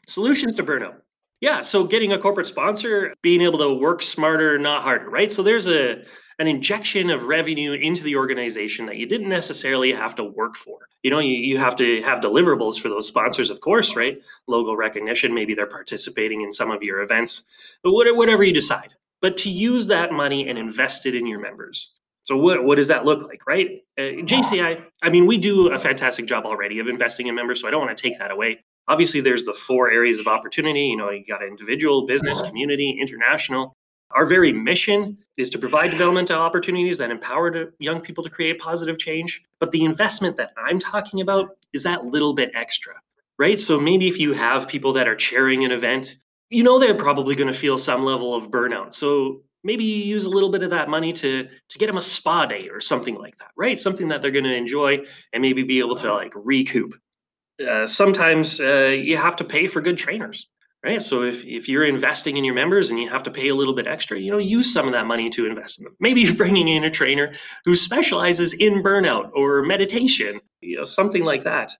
Solutions 0.08 0.56
to 0.56 0.64
burnout. 0.64 0.96
Yeah, 1.42 1.62
so 1.62 1.82
getting 1.82 2.12
a 2.12 2.18
corporate 2.18 2.46
sponsor, 2.46 3.14
being 3.20 3.40
able 3.40 3.58
to 3.58 3.74
work 3.74 4.00
smarter, 4.00 4.60
not 4.60 4.84
harder, 4.84 5.10
right? 5.10 5.30
So 5.30 5.42
there's 5.42 5.66
a 5.66 6.04
an 6.38 6.46
injection 6.46 7.10
of 7.10 7.24
revenue 7.24 7.72
into 7.72 8.04
the 8.04 8.14
organization 8.14 8.86
that 8.86 8.96
you 8.96 9.06
didn't 9.06 9.28
necessarily 9.28 9.92
have 9.92 10.14
to 10.14 10.24
work 10.24 10.54
for. 10.54 10.88
You 11.02 11.10
know, 11.10 11.18
you, 11.18 11.36
you 11.36 11.58
have 11.58 11.74
to 11.76 12.00
have 12.02 12.20
deliverables 12.20 12.78
for 12.80 12.88
those 12.88 13.08
sponsors, 13.08 13.50
of 13.50 13.60
course, 13.60 13.96
right? 13.96 14.22
Logo 14.46 14.74
recognition, 14.74 15.34
maybe 15.34 15.52
they're 15.54 15.66
participating 15.66 16.42
in 16.42 16.52
some 16.52 16.70
of 16.70 16.84
your 16.84 17.02
events, 17.02 17.50
but 17.82 17.92
whatever 17.92 18.44
you 18.44 18.52
decide. 18.52 18.94
But 19.20 19.36
to 19.38 19.50
use 19.50 19.88
that 19.88 20.12
money 20.12 20.48
and 20.48 20.56
invest 20.56 21.06
it 21.06 21.16
in 21.16 21.26
your 21.26 21.40
members. 21.40 21.92
So 22.22 22.36
what, 22.36 22.64
what 22.64 22.76
does 22.76 22.88
that 22.88 23.04
look 23.04 23.22
like, 23.22 23.46
right? 23.48 23.80
Uh, 23.98 24.22
JCI, 24.22 24.84
I 25.02 25.10
mean, 25.10 25.26
we 25.26 25.38
do 25.38 25.72
a 25.72 25.78
fantastic 25.78 26.26
job 26.26 26.46
already 26.46 26.78
of 26.78 26.86
investing 26.86 27.26
in 27.26 27.34
members, 27.34 27.60
so 27.60 27.66
I 27.68 27.72
don't 27.72 27.84
want 27.84 27.96
to 27.96 28.00
take 28.00 28.18
that 28.20 28.30
away 28.30 28.60
obviously 28.88 29.20
there's 29.20 29.44
the 29.44 29.52
four 29.52 29.90
areas 29.90 30.18
of 30.18 30.26
opportunity 30.26 30.82
you 30.82 30.96
know 30.96 31.10
you 31.10 31.24
got 31.24 31.42
individual 31.42 32.06
business 32.06 32.42
community 32.42 32.98
international. 33.00 33.74
Our 34.10 34.26
very 34.26 34.52
mission 34.52 35.16
is 35.38 35.48
to 35.50 35.58
provide 35.58 35.90
developmental 35.90 36.38
opportunities 36.38 36.98
that 36.98 37.10
empower 37.10 37.72
young 37.78 38.02
people 38.02 38.22
to 38.24 38.28
create 38.28 38.58
positive 38.58 38.98
change. 38.98 39.42
But 39.58 39.70
the 39.70 39.84
investment 39.84 40.36
that 40.36 40.52
i'm 40.56 40.78
talking 40.78 41.20
about 41.20 41.56
is 41.72 41.82
that 41.84 42.04
little 42.04 42.34
bit 42.34 42.50
extra 42.54 42.94
right? 43.38 43.58
So 43.58 43.80
maybe 43.80 44.06
if 44.08 44.20
you 44.20 44.34
have 44.34 44.68
people 44.68 44.92
that 44.92 45.08
are 45.08 45.16
chairing 45.16 45.64
an 45.64 45.72
event 45.72 46.16
you 46.50 46.62
know 46.62 46.78
they're 46.78 46.94
probably 46.94 47.34
going 47.34 47.50
to 47.50 47.58
feel 47.58 47.78
some 47.78 48.04
level 48.04 48.34
of 48.34 48.50
burnout. 48.50 48.92
So 48.92 49.40
maybe 49.64 49.84
you 49.84 50.04
use 50.04 50.26
a 50.26 50.30
little 50.30 50.50
bit 50.50 50.62
of 50.62 50.70
that 50.70 50.88
money 50.88 51.12
to 51.14 51.48
to 51.68 51.78
get 51.78 51.86
them 51.86 51.96
a 51.96 52.02
spa 52.02 52.46
day 52.46 52.68
or 52.68 52.80
something 52.80 53.14
like 53.16 53.36
that 53.38 53.50
right? 53.56 53.78
Something 53.78 54.08
that 54.08 54.20
they're 54.20 54.30
going 54.30 54.44
to 54.44 54.54
enjoy 54.54 55.04
and 55.32 55.40
maybe 55.40 55.62
be 55.62 55.78
able 55.78 55.96
to 55.96 56.12
like 56.12 56.32
recoup 56.36 56.94
uh, 57.66 57.86
sometimes 57.86 58.60
uh, 58.60 58.96
you 58.96 59.16
have 59.16 59.36
to 59.36 59.44
pay 59.44 59.66
for 59.66 59.80
good 59.80 59.98
trainers 59.98 60.48
right? 60.84 61.00
So 61.00 61.22
if, 61.22 61.44
if 61.44 61.68
you're 61.68 61.84
investing 61.84 62.36
in 62.36 62.44
your 62.44 62.54
members 62.54 62.90
and 62.90 62.98
you 62.98 63.08
have 63.08 63.22
to 63.24 63.30
pay 63.30 63.48
a 63.48 63.54
little 63.54 63.74
bit 63.74 63.86
extra 63.86 64.18
you 64.18 64.30
know 64.30 64.38
use 64.38 64.72
some 64.72 64.86
of 64.86 64.92
that 64.92 65.06
money 65.06 65.30
to 65.30 65.46
invest 65.46 65.78
in 65.78 65.84
them. 65.84 65.96
Maybe 66.00 66.22
you're 66.22 66.34
bringing 66.44 66.68
in 66.68 66.84
a 66.84 66.90
trainer 66.90 67.32
who 67.64 67.76
specializes 67.76 68.52
in 68.54 68.82
burnout 68.82 69.30
or 69.34 69.62
meditation 69.62 70.40
you 70.60 70.76
know 70.76 70.84
something 70.84 71.24
like 71.24 71.44
that. 71.44 71.72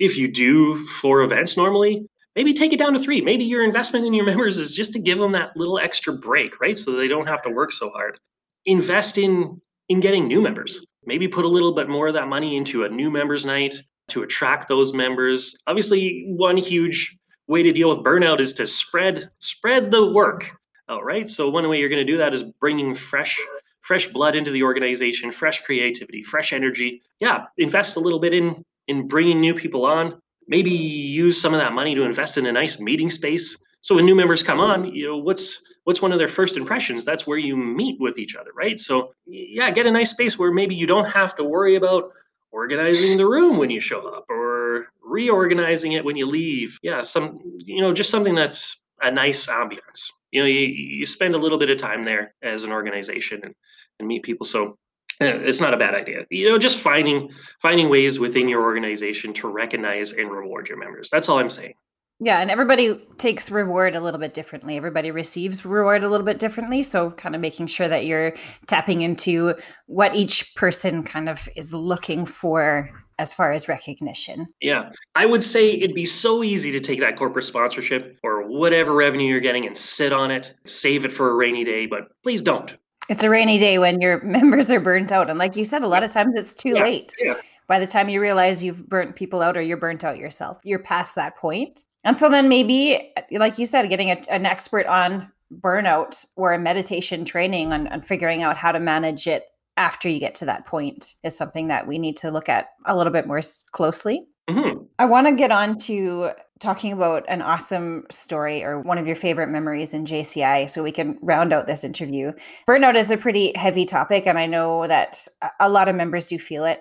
If 0.00 0.18
you 0.18 0.30
do 0.30 0.86
four 0.86 1.22
events 1.22 1.56
normally 1.56 2.06
maybe 2.36 2.52
take 2.52 2.72
it 2.72 2.78
down 2.78 2.92
to 2.92 3.00
three. 3.00 3.20
Maybe 3.20 3.44
your 3.44 3.64
investment 3.64 4.06
in 4.06 4.14
your 4.14 4.24
members 4.32 4.58
is 4.58 4.74
just 4.74 4.92
to 4.92 5.00
give 5.00 5.18
them 5.18 5.32
that 5.32 5.56
little 5.56 5.78
extra 5.78 6.12
break 6.12 6.60
right? 6.60 6.76
So 6.76 6.92
they 6.92 7.08
don't 7.08 7.26
have 7.28 7.42
to 7.42 7.50
work 7.50 7.72
so 7.72 7.90
hard. 7.90 8.18
Invest 8.64 9.18
in 9.18 9.60
in 9.88 10.00
getting 10.00 10.26
new 10.26 10.40
members. 10.40 10.84
Maybe 11.04 11.28
put 11.28 11.46
a 11.46 11.48
little 11.48 11.72
bit 11.72 11.88
more 11.88 12.08
of 12.08 12.14
that 12.14 12.28
money 12.28 12.56
into 12.56 12.84
a 12.84 12.88
new 12.88 13.10
members 13.10 13.46
night 13.46 13.74
to 14.08 14.22
attract 14.22 14.68
those 14.68 14.92
members. 14.92 15.56
Obviously, 15.66 16.24
one 16.28 16.56
huge 16.56 17.16
way 17.46 17.62
to 17.62 17.72
deal 17.72 17.88
with 17.88 18.04
burnout 18.04 18.40
is 18.40 18.52
to 18.54 18.66
spread 18.66 19.30
spread 19.38 19.90
the 19.90 20.12
work 20.12 20.50
out, 20.88 21.04
right? 21.04 21.28
So 21.28 21.48
one 21.48 21.68
way 21.68 21.78
you're 21.78 21.88
going 21.88 22.06
to 22.06 22.12
do 22.12 22.18
that 22.18 22.34
is 22.34 22.44
bringing 22.60 22.94
fresh 22.94 23.38
fresh 23.80 24.06
blood 24.08 24.36
into 24.36 24.50
the 24.50 24.62
organization, 24.62 25.30
fresh 25.32 25.60
creativity, 25.62 26.22
fresh 26.22 26.52
energy. 26.52 27.00
Yeah, 27.20 27.46
invest 27.56 27.96
a 27.96 28.00
little 28.00 28.18
bit 28.18 28.34
in 28.34 28.62
in 28.86 29.08
bringing 29.08 29.40
new 29.40 29.54
people 29.54 29.84
on. 29.84 30.20
Maybe 30.46 30.70
use 30.70 31.40
some 31.40 31.54
of 31.54 31.60
that 31.60 31.72
money 31.72 31.94
to 31.94 32.02
invest 32.02 32.38
in 32.38 32.46
a 32.46 32.52
nice 32.52 32.80
meeting 32.80 33.10
space. 33.10 33.62
So 33.80 33.94
when 33.94 34.04
new 34.04 34.14
members 34.14 34.42
come 34.42 34.60
on, 34.60 34.94
you 34.94 35.06
know 35.06 35.18
what's 35.18 35.62
what's 35.84 36.02
one 36.02 36.12
of 36.12 36.18
their 36.18 36.28
first 36.28 36.56
impressions? 36.56 37.04
That's 37.04 37.26
where 37.26 37.38
you 37.38 37.56
meet 37.56 37.98
with 37.98 38.18
each 38.18 38.36
other, 38.36 38.50
right? 38.54 38.78
So 38.78 39.12
yeah, 39.26 39.70
get 39.70 39.86
a 39.86 39.90
nice 39.90 40.10
space 40.10 40.38
where 40.38 40.52
maybe 40.52 40.74
you 40.74 40.86
don't 40.86 41.08
have 41.08 41.34
to 41.36 41.44
worry 41.44 41.76
about 41.76 42.12
organizing 42.50 43.16
the 43.16 43.26
room 43.26 43.58
when 43.58 43.70
you 43.70 43.80
show 43.80 44.00
up 44.08 44.24
or 44.28 44.86
reorganizing 45.02 45.92
it 45.92 46.04
when 46.04 46.16
you 46.16 46.26
leave. 46.26 46.78
Yeah, 46.82 47.02
some 47.02 47.40
you 47.64 47.80
know 47.80 47.92
just 47.92 48.10
something 48.10 48.34
that's 48.34 48.80
a 49.02 49.10
nice 49.10 49.46
ambiance. 49.46 50.10
You 50.30 50.42
know, 50.42 50.46
you, 50.46 50.60
you 50.60 51.06
spend 51.06 51.34
a 51.34 51.38
little 51.38 51.58
bit 51.58 51.70
of 51.70 51.78
time 51.78 52.02
there 52.02 52.34
as 52.42 52.64
an 52.64 52.72
organization 52.72 53.40
and, 53.42 53.54
and 53.98 54.08
meet 54.08 54.22
people. 54.22 54.44
So 54.44 54.76
eh, 55.20 55.38
it's 55.42 55.60
not 55.60 55.72
a 55.72 55.78
bad 55.78 55.94
idea. 55.94 56.26
You 56.30 56.48
know, 56.48 56.58
just 56.58 56.78
finding 56.78 57.30
finding 57.60 57.88
ways 57.88 58.18
within 58.18 58.48
your 58.48 58.62
organization 58.62 59.32
to 59.34 59.48
recognize 59.48 60.12
and 60.12 60.30
reward 60.30 60.68
your 60.68 60.78
members. 60.78 61.08
That's 61.10 61.28
all 61.28 61.38
I'm 61.38 61.50
saying. 61.50 61.74
Yeah, 62.20 62.40
and 62.40 62.50
everybody 62.50 62.94
takes 63.18 63.50
reward 63.50 63.94
a 63.94 64.00
little 64.00 64.18
bit 64.18 64.34
differently. 64.34 64.76
Everybody 64.76 65.10
receives 65.12 65.64
reward 65.64 66.02
a 66.02 66.08
little 66.08 66.26
bit 66.26 66.38
differently. 66.40 66.82
So, 66.82 67.12
kind 67.12 67.34
of 67.36 67.40
making 67.40 67.68
sure 67.68 67.86
that 67.86 68.06
you're 68.06 68.34
tapping 68.66 69.02
into 69.02 69.54
what 69.86 70.16
each 70.16 70.54
person 70.56 71.04
kind 71.04 71.28
of 71.28 71.48
is 71.54 71.72
looking 71.72 72.26
for 72.26 72.90
as 73.20 73.34
far 73.34 73.52
as 73.52 73.68
recognition. 73.68 74.46
Yeah. 74.60 74.90
I 75.14 75.26
would 75.26 75.42
say 75.42 75.72
it'd 75.72 75.94
be 75.94 76.06
so 76.06 76.42
easy 76.42 76.70
to 76.72 76.80
take 76.80 77.00
that 77.00 77.16
corporate 77.16 77.44
sponsorship 77.44 78.16
or 78.22 78.46
whatever 78.48 78.94
revenue 78.94 79.26
you're 79.28 79.40
getting 79.40 79.66
and 79.66 79.76
sit 79.76 80.12
on 80.12 80.30
it, 80.30 80.54
save 80.66 81.04
it 81.04 81.12
for 81.12 81.30
a 81.30 81.34
rainy 81.34 81.64
day, 81.64 81.86
but 81.86 82.08
please 82.22 82.42
don't. 82.42 82.76
It's 83.08 83.24
a 83.24 83.30
rainy 83.30 83.58
day 83.58 83.78
when 83.78 84.00
your 84.00 84.22
members 84.24 84.70
are 84.70 84.80
burnt 84.80 85.10
out. 85.12 85.30
And 85.30 85.38
like 85.38 85.56
you 85.56 85.64
said, 85.64 85.82
a 85.82 85.88
lot 85.88 86.04
of 86.04 86.12
times 86.12 86.34
it's 86.36 86.54
too 86.54 86.74
Yeah, 86.76 86.82
late. 86.84 87.12
yeah. 87.18 87.34
By 87.66 87.78
the 87.80 87.86
time 87.86 88.08
you 88.08 88.20
realize 88.20 88.62
you've 88.64 88.88
burnt 88.88 89.14
people 89.16 89.42
out 89.42 89.56
or 89.56 89.60
you're 89.62 89.76
burnt 89.76 90.02
out 90.04 90.16
yourself, 90.18 90.58
you're 90.64 90.78
past 90.78 91.14
that 91.16 91.36
point. 91.36 91.84
And 92.08 92.16
so 92.16 92.30
then 92.30 92.48
maybe, 92.48 93.12
like 93.32 93.58
you 93.58 93.66
said, 93.66 93.88
getting 93.90 94.10
a, 94.10 94.14
an 94.30 94.46
expert 94.46 94.86
on 94.86 95.30
burnout 95.60 96.24
or 96.36 96.54
a 96.54 96.58
meditation 96.58 97.26
training 97.26 97.70
on, 97.72 97.86
on 97.88 98.00
figuring 98.00 98.42
out 98.42 98.56
how 98.56 98.72
to 98.72 98.80
manage 98.80 99.26
it 99.26 99.44
after 99.76 100.08
you 100.08 100.18
get 100.18 100.34
to 100.36 100.46
that 100.46 100.64
point 100.64 101.14
is 101.22 101.36
something 101.36 101.68
that 101.68 101.86
we 101.86 101.98
need 101.98 102.16
to 102.16 102.30
look 102.30 102.48
at 102.48 102.70
a 102.86 102.96
little 102.96 103.12
bit 103.12 103.26
more 103.26 103.42
closely. 103.72 104.26
Mhm. 104.48 104.86
I 104.98 105.04
want 105.04 105.26
to 105.26 105.34
get 105.34 105.52
on 105.52 105.76
to 105.80 106.30
talking 106.60 106.92
about 106.94 107.26
an 107.28 107.42
awesome 107.42 108.04
story 108.10 108.64
or 108.64 108.80
one 108.80 108.96
of 108.96 109.06
your 109.06 109.14
favorite 109.14 109.48
memories 109.48 109.92
in 109.92 110.06
JCI 110.06 110.64
so 110.64 110.82
we 110.82 110.92
can 110.92 111.18
round 111.20 111.52
out 111.52 111.66
this 111.66 111.84
interview. 111.84 112.32
Burnout 112.66 112.94
is 112.96 113.10
a 113.10 113.18
pretty 113.18 113.52
heavy 113.54 113.84
topic, 113.84 114.26
and 114.26 114.38
I 114.38 114.46
know 114.46 114.86
that 114.86 115.28
a- 115.42 115.50
a 115.60 115.68
lot 115.68 115.88
of 115.88 115.94
members 115.94 116.28
do 116.28 116.38
feel 116.38 116.64
it. 116.64 116.80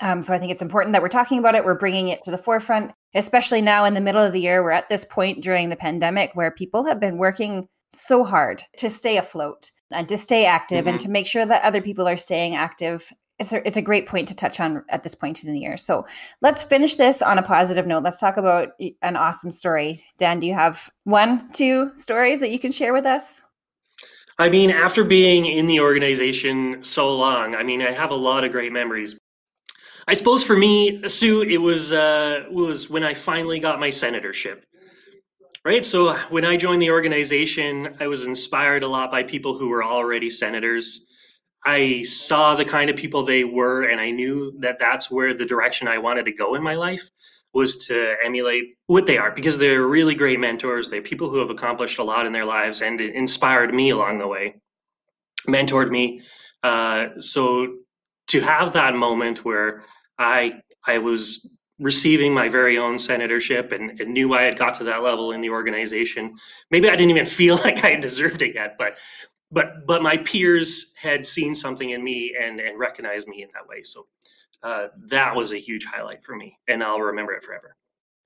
Um, 0.00 0.22
so 0.22 0.32
I 0.32 0.38
think 0.38 0.52
it's 0.52 0.62
important 0.62 0.92
that 0.92 1.02
we're 1.02 1.08
talking 1.08 1.40
about 1.40 1.56
it. 1.56 1.64
We're 1.64 1.74
bringing 1.74 2.08
it 2.08 2.22
to 2.22 2.30
the 2.30 2.38
forefront, 2.38 2.92
especially 3.14 3.62
now 3.62 3.84
in 3.84 3.94
the 3.94 4.00
middle 4.00 4.22
of 4.22 4.32
the 4.32 4.40
year. 4.40 4.62
We're 4.62 4.70
at 4.70 4.88
this 4.88 5.04
point 5.04 5.42
during 5.42 5.68
the 5.68 5.76
pandemic 5.76 6.32
where 6.34 6.50
people 6.50 6.84
have 6.84 7.00
been 7.00 7.18
working 7.18 7.68
so 7.92 8.24
hard 8.24 8.62
to 8.78 8.90
stay 8.90 9.16
afloat 9.16 9.70
and 9.90 10.08
to 10.08 10.18
stay 10.18 10.44
active 10.44 10.86
and 10.86 10.98
mm-hmm. 10.98 11.06
to 11.06 11.12
make 11.12 11.26
sure 11.26 11.46
that 11.46 11.62
other 11.62 11.80
people 11.80 12.06
are 12.06 12.16
staying 12.16 12.54
active. 12.54 13.10
It's 13.38 13.52
a, 13.52 13.66
it's 13.66 13.76
a 13.76 13.82
great 13.82 14.06
point 14.06 14.28
to 14.28 14.34
touch 14.34 14.60
on 14.60 14.84
at 14.88 15.02
this 15.02 15.14
point 15.14 15.44
in 15.44 15.52
the 15.52 15.60
year. 15.60 15.76
So 15.76 16.06
let's 16.42 16.62
finish 16.62 16.96
this 16.96 17.22
on 17.22 17.38
a 17.38 17.42
positive 17.42 17.86
note. 17.86 18.02
Let's 18.02 18.18
talk 18.18 18.36
about 18.36 18.70
an 19.00 19.16
awesome 19.16 19.52
story. 19.52 20.00
Dan, 20.18 20.40
do 20.40 20.46
you 20.46 20.54
have 20.54 20.90
one, 21.04 21.50
two 21.52 21.90
stories 21.94 22.40
that 22.40 22.50
you 22.50 22.58
can 22.58 22.72
share 22.72 22.92
with 22.92 23.06
us? 23.06 23.42
I 24.40 24.48
mean, 24.48 24.70
after 24.70 25.02
being 25.02 25.46
in 25.46 25.66
the 25.66 25.80
organization 25.80 26.84
so 26.84 27.14
long, 27.14 27.54
I 27.54 27.62
mean, 27.62 27.82
I 27.82 27.90
have 27.90 28.10
a 28.10 28.16
lot 28.16 28.44
of 28.44 28.52
great 28.52 28.72
memories. 28.72 29.18
I 30.08 30.14
suppose 30.14 30.42
for 30.42 30.56
me, 30.56 31.06
Sue, 31.06 31.42
it 31.42 31.58
was 31.58 31.92
uh, 31.92 32.46
was 32.50 32.88
when 32.88 33.04
I 33.04 33.12
finally 33.12 33.60
got 33.60 33.78
my 33.78 33.90
senatorship. 33.90 34.64
Right. 35.66 35.84
So 35.84 36.14
when 36.30 36.46
I 36.46 36.56
joined 36.56 36.80
the 36.80 36.90
organization, 36.90 37.94
I 38.00 38.06
was 38.06 38.24
inspired 38.24 38.84
a 38.84 38.88
lot 38.88 39.10
by 39.10 39.22
people 39.22 39.58
who 39.58 39.68
were 39.68 39.84
already 39.84 40.30
senators. 40.30 41.06
I 41.66 42.04
saw 42.04 42.54
the 42.54 42.64
kind 42.64 42.88
of 42.88 42.96
people 42.96 43.22
they 43.22 43.44
were, 43.44 43.82
and 43.82 44.00
I 44.00 44.10
knew 44.10 44.58
that 44.60 44.78
that's 44.78 45.10
where 45.10 45.34
the 45.34 45.44
direction 45.44 45.88
I 45.88 45.98
wanted 45.98 46.24
to 46.24 46.32
go 46.32 46.54
in 46.54 46.62
my 46.62 46.74
life 46.74 47.10
was 47.52 47.76
to 47.88 48.16
emulate 48.24 48.76
what 48.86 49.06
they 49.06 49.18
are 49.18 49.30
because 49.30 49.58
they're 49.58 49.86
really 49.86 50.14
great 50.14 50.40
mentors. 50.40 50.88
They're 50.88 51.02
people 51.02 51.28
who 51.28 51.38
have 51.38 51.50
accomplished 51.50 51.98
a 51.98 52.04
lot 52.04 52.24
in 52.24 52.32
their 52.32 52.46
lives 52.46 52.80
and 52.80 52.98
inspired 52.98 53.74
me 53.74 53.90
along 53.90 54.20
the 54.20 54.28
way, 54.28 54.54
mentored 55.46 55.90
me. 55.90 56.22
Uh, 56.62 57.08
so 57.18 57.74
to 58.28 58.40
have 58.40 58.72
that 58.72 58.94
moment 58.94 59.44
where 59.44 59.82
I 60.18 60.60
I 60.86 60.98
was 60.98 61.58
receiving 61.78 62.34
my 62.34 62.48
very 62.48 62.76
own 62.76 62.96
senatorship 62.96 63.70
and, 63.72 64.00
and 64.00 64.12
knew 64.12 64.34
I 64.34 64.42
had 64.42 64.58
got 64.58 64.74
to 64.74 64.84
that 64.84 65.02
level 65.02 65.30
in 65.32 65.40
the 65.40 65.50
organization. 65.50 66.36
Maybe 66.70 66.88
I 66.88 66.96
didn't 66.96 67.10
even 67.10 67.26
feel 67.40 67.56
like 67.56 67.84
I 67.84 67.94
deserved 67.96 68.42
it 68.42 68.54
yet, 68.54 68.76
but 68.78 68.98
but 69.50 69.86
but 69.86 70.02
my 70.02 70.18
peers 70.18 70.94
had 71.00 71.24
seen 71.24 71.54
something 71.54 71.90
in 71.90 72.02
me 72.02 72.34
and 72.40 72.60
and 72.60 72.78
recognized 72.78 73.28
me 73.28 73.42
in 73.42 73.48
that 73.54 73.66
way. 73.66 73.82
So 73.82 74.06
uh, 74.62 74.88
that 75.06 75.34
was 75.34 75.52
a 75.52 75.58
huge 75.58 75.84
highlight 75.84 76.24
for 76.24 76.34
me, 76.34 76.58
and 76.68 76.82
I'll 76.82 77.00
remember 77.00 77.32
it 77.32 77.42
forever. 77.42 77.76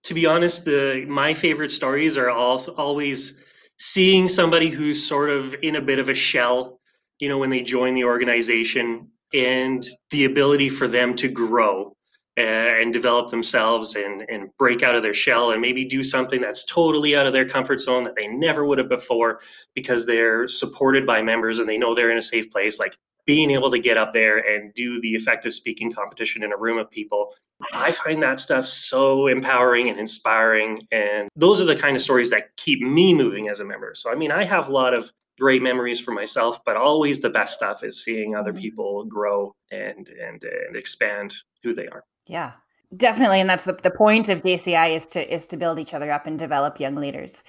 To 0.04 0.14
be 0.14 0.26
honest, 0.26 0.64
the 0.64 1.04
my 1.08 1.34
favorite 1.34 1.70
stories 1.70 2.16
are 2.16 2.30
all 2.30 2.64
always 2.76 3.44
seeing 3.78 4.28
somebody 4.28 4.68
who's 4.68 5.04
sort 5.06 5.30
of 5.30 5.54
in 5.62 5.76
a 5.76 5.80
bit 5.80 5.98
of 5.98 6.08
a 6.08 6.14
shell, 6.14 6.80
you 7.18 7.28
know, 7.28 7.38
when 7.38 7.50
they 7.50 7.62
join 7.62 7.94
the 7.94 8.04
organization, 8.04 9.08
and 9.34 9.86
the 10.10 10.24
ability 10.24 10.68
for 10.68 10.88
them 10.88 11.14
to 11.16 11.28
grow 11.28 11.94
uh, 12.38 12.40
and 12.40 12.92
develop 12.92 13.30
themselves 13.30 13.94
and 13.94 14.22
and 14.30 14.48
break 14.58 14.82
out 14.82 14.94
of 14.94 15.02
their 15.02 15.14
shell 15.14 15.50
and 15.50 15.60
maybe 15.60 15.84
do 15.84 16.02
something 16.02 16.40
that's 16.40 16.64
totally 16.64 17.14
out 17.14 17.26
of 17.26 17.32
their 17.32 17.46
comfort 17.46 17.78
zone 17.80 18.04
that 18.04 18.16
they 18.16 18.26
never 18.26 18.66
would 18.66 18.78
have 18.78 18.88
before 18.88 19.40
because 19.74 20.06
they're 20.06 20.48
supported 20.48 21.06
by 21.06 21.20
members 21.20 21.58
and 21.58 21.68
they 21.68 21.76
know 21.76 21.94
they're 21.94 22.10
in 22.10 22.18
a 22.18 22.22
safe 22.22 22.50
place. 22.50 22.78
Like 22.78 22.96
being 23.26 23.50
able 23.50 23.70
to 23.70 23.78
get 23.78 23.96
up 23.96 24.12
there 24.12 24.38
and 24.38 24.72
do 24.74 25.00
the 25.00 25.14
effective 25.14 25.52
speaking 25.52 25.92
competition 25.92 26.42
in 26.42 26.52
a 26.52 26.56
room 26.56 26.78
of 26.78 26.90
people 26.90 27.32
i 27.72 27.92
find 27.92 28.22
that 28.22 28.40
stuff 28.40 28.66
so 28.66 29.28
empowering 29.28 29.88
and 29.88 29.98
inspiring 29.98 30.86
and 30.90 31.28
those 31.36 31.60
are 31.60 31.64
the 31.64 31.76
kind 31.76 31.96
of 31.96 32.02
stories 32.02 32.30
that 32.30 32.54
keep 32.56 32.80
me 32.80 33.14
moving 33.14 33.48
as 33.48 33.60
a 33.60 33.64
member. 33.64 33.94
So 33.94 34.10
i 34.10 34.14
mean 34.14 34.32
i 34.32 34.44
have 34.44 34.68
a 34.68 34.72
lot 34.72 34.94
of 34.94 35.12
great 35.38 35.62
memories 35.62 36.00
for 36.00 36.12
myself 36.12 36.60
but 36.64 36.76
always 36.76 37.20
the 37.20 37.30
best 37.30 37.54
stuff 37.54 37.82
is 37.82 38.02
seeing 38.02 38.34
other 38.34 38.52
mm-hmm. 38.52 38.62
people 38.62 39.04
grow 39.04 39.54
and 39.70 40.08
and 40.08 40.44
and 40.44 40.76
expand 40.76 41.34
who 41.62 41.74
they 41.74 41.86
are 41.88 42.04
Yeah, 42.26 42.52
definitely, 42.96 43.40
and 43.40 43.48
that's 43.48 43.64
the, 43.64 43.72
the 43.72 43.90
point 43.90 44.28
of 44.28 44.42
JCI 44.42 44.94
is 44.94 45.06
to 45.06 45.34
is 45.34 45.46
to 45.48 45.56
build 45.56 45.78
each 45.78 45.94
other 45.94 46.10
up 46.12 46.26
and 46.26 46.38
develop 46.38 46.80
young 46.80 46.96
leaders. 46.96 47.44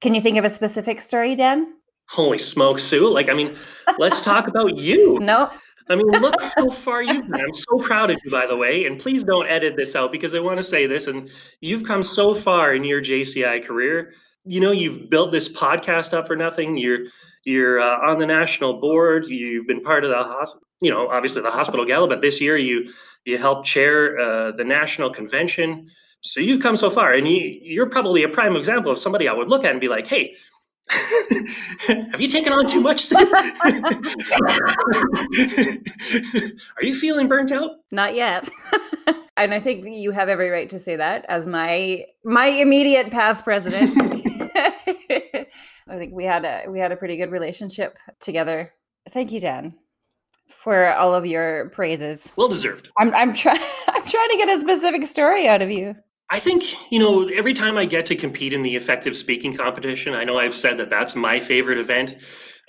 Can 0.00 0.14
you 0.14 0.20
think 0.20 0.36
of 0.36 0.44
a 0.44 0.48
specific 0.48 1.00
story, 1.00 1.34
Dan? 1.34 1.74
holy 2.08 2.38
smokes 2.38 2.84
sue 2.84 3.08
like 3.08 3.28
i 3.28 3.34
mean 3.34 3.52
let's 3.98 4.20
talk 4.20 4.46
about 4.46 4.78
you 4.78 5.18
No. 5.20 5.50
I 5.88 5.94
mean, 5.94 6.06
look 6.06 6.34
how 6.56 6.68
far 6.68 7.02
you've 7.02 7.22
come. 7.22 7.34
I'm 7.34 7.54
so 7.54 7.78
proud 7.78 8.10
of 8.10 8.18
you, 8.24 8.30
by 8.30 8.46
the 8.46 8.56
way. 8.56 8.86
And 8.86 8.98
please 8.98 9.22
don't 9.22 9.46
edit 9.46 9.76
this 9.76 9.94
out 9.94 10.10
because 10.10 10.34
I 10.34 10.40
want 10.40 10.56
to 10.56 10.62
say 10.62 10.86
this. 10.86 11.06
And 11.06 11.30
you've 11.60 11.84
come 11.84 12.02
so 12.02 12.34
far 12.34 12.74
in 12.74 12.82
your 12.82 13.00
JCI 13.00 13.64
career. 13.64 14.12
You 14.46 14.60
know, 14.60 14.70
you've 14.70 15.10
built 15.10 15.32
this 15.32 15.48
podcast 15.48 16.12
up 16.12 16.26
for 16.26 16.36
nothing. 16.36 16.76
You're 16.76 17.06
you're 17.44 17.80
uh, 17.80 18.10
on 18.10 18.18
the 18.18 18.26
national 18.26 18.80
board. 18.80 19.26
You've 19.26 19.66
been 19.66 19.80
part 19.82 20.04
of 20.04 20.10
the 20.10 20.22
hospital. 20.22 20.66
You 20.80 20.90
know, 20.90 21.08
obviously 21.08 21.42
the 21.42 21.50
hospital 21.50 21.84
gala, 21.84 22.08
but 22.08 22.22
this 22.22 22.40
year 22.40 22.56
you 22.56 22.92
you 23.24 23.38
helped 23.38 23.66
chair 23.66 24.18
uh, 24.18 24.52
the 24.52 24.64
national 24.64 25.10
convention. 25.10 25.88
So 26.20 26.40
you've 26.40 26.62
come 26.62 26.76
so 26.76 26.90
far, 26.90 27.12
and 27.12 27.26
you 27.26 27.58
you're 27.62 27.88
probably 27.88 28.22
a 28.22 28.28
prime 28.28 28.56
example 28.56 28.92
of 28.92 28.98
somebody 28.98 29.28
I 29.28 29.32
would 29.32 29.48
look 29.48 29.64
at 29.64 29.70
and 29.70 29.80
be 29.80 29.88
like, 29.88 30.06
hey. 30.06 30.34
Have 31.88 32.20
you 32.20 32.28
taken 32.28 32.52
on 32.52 32.68
too 32.68 32.80
much? 32.80 33.12
Are 33.12 33.18
you 36.80 36.94
feeling 36.94 37.26
burnt 37.26 37.50
out? 37.50 37.72
Not 37.90 38.14
yet. 38.14 38.48
and 39.36 39.52
I 39.52 39.58
think 39.60 39.84
you 39.84 40.12
have 40.12 40.28
every 40.28 40.48
right 40.48 40.70
to 40.70 40.78
say 40.78 40.94
that 40.96 41.24
as 41.28 41.46
my 41.46 42.04
my 42.24 42.46
immediate 42.46 43.10
past 43.10 43.44
president. 43.44 44.22
I 45.88 45.96
think 45.96 46.12
we 46.14 46.24
had 46.24 46.44
a 46.44 46.64
we 46.68 46.78
had 46.78 46.92
a 46.92 46.96
pretty 46.96 47.16
good 47.16 47.30
relationship 47.30 47.98
together. 48.20 48.72
Thank 49.10 49.30
you, 49.32 49.40
Dan, 49.40 49.74
for 50.48 50.92
all 50.94 51.14
of 51.14 51.26
your 51.26 51.68
praises. 51.70 52.32
Well 52.36 52.48
deserved. 52.48 52.90
I'm 52.98 53.14
I'm 53.14 53.34
trying 53.34 53.60
I'm 53.88 54.04
trying 54.04 54.30
to 54.30 54.36
get 54.36 54.56
a 54.56 54.60
specific 54.60 55.06
story 55.06 55.46
out 55.48 55.62
of 55.62 55.70
you. 55.70 55.94
I 56.28 56.40
think, 56.40 56.74
you 56.90 56.98
know, 56.98 57.28
every 57.28 57.54
time 57.54 57.78
I 57.78 57.84
get 57.84 58.06
to 58.06 58.16
compete 58.16 58.52
in 58.52 58.62
the 58.62 58.74
effective 58.74 59.16
speaking 59.16 59.56
competition, 59.56 60.12
I 60.14 60.24
know 60.24 60.38
I've 60.38 60.56
said 60.56 60.76
that 60.78 60.90
that's 60.90 61.14
my 61.14 61.38
favorite 61.38 61.78
event, 61.78 62.16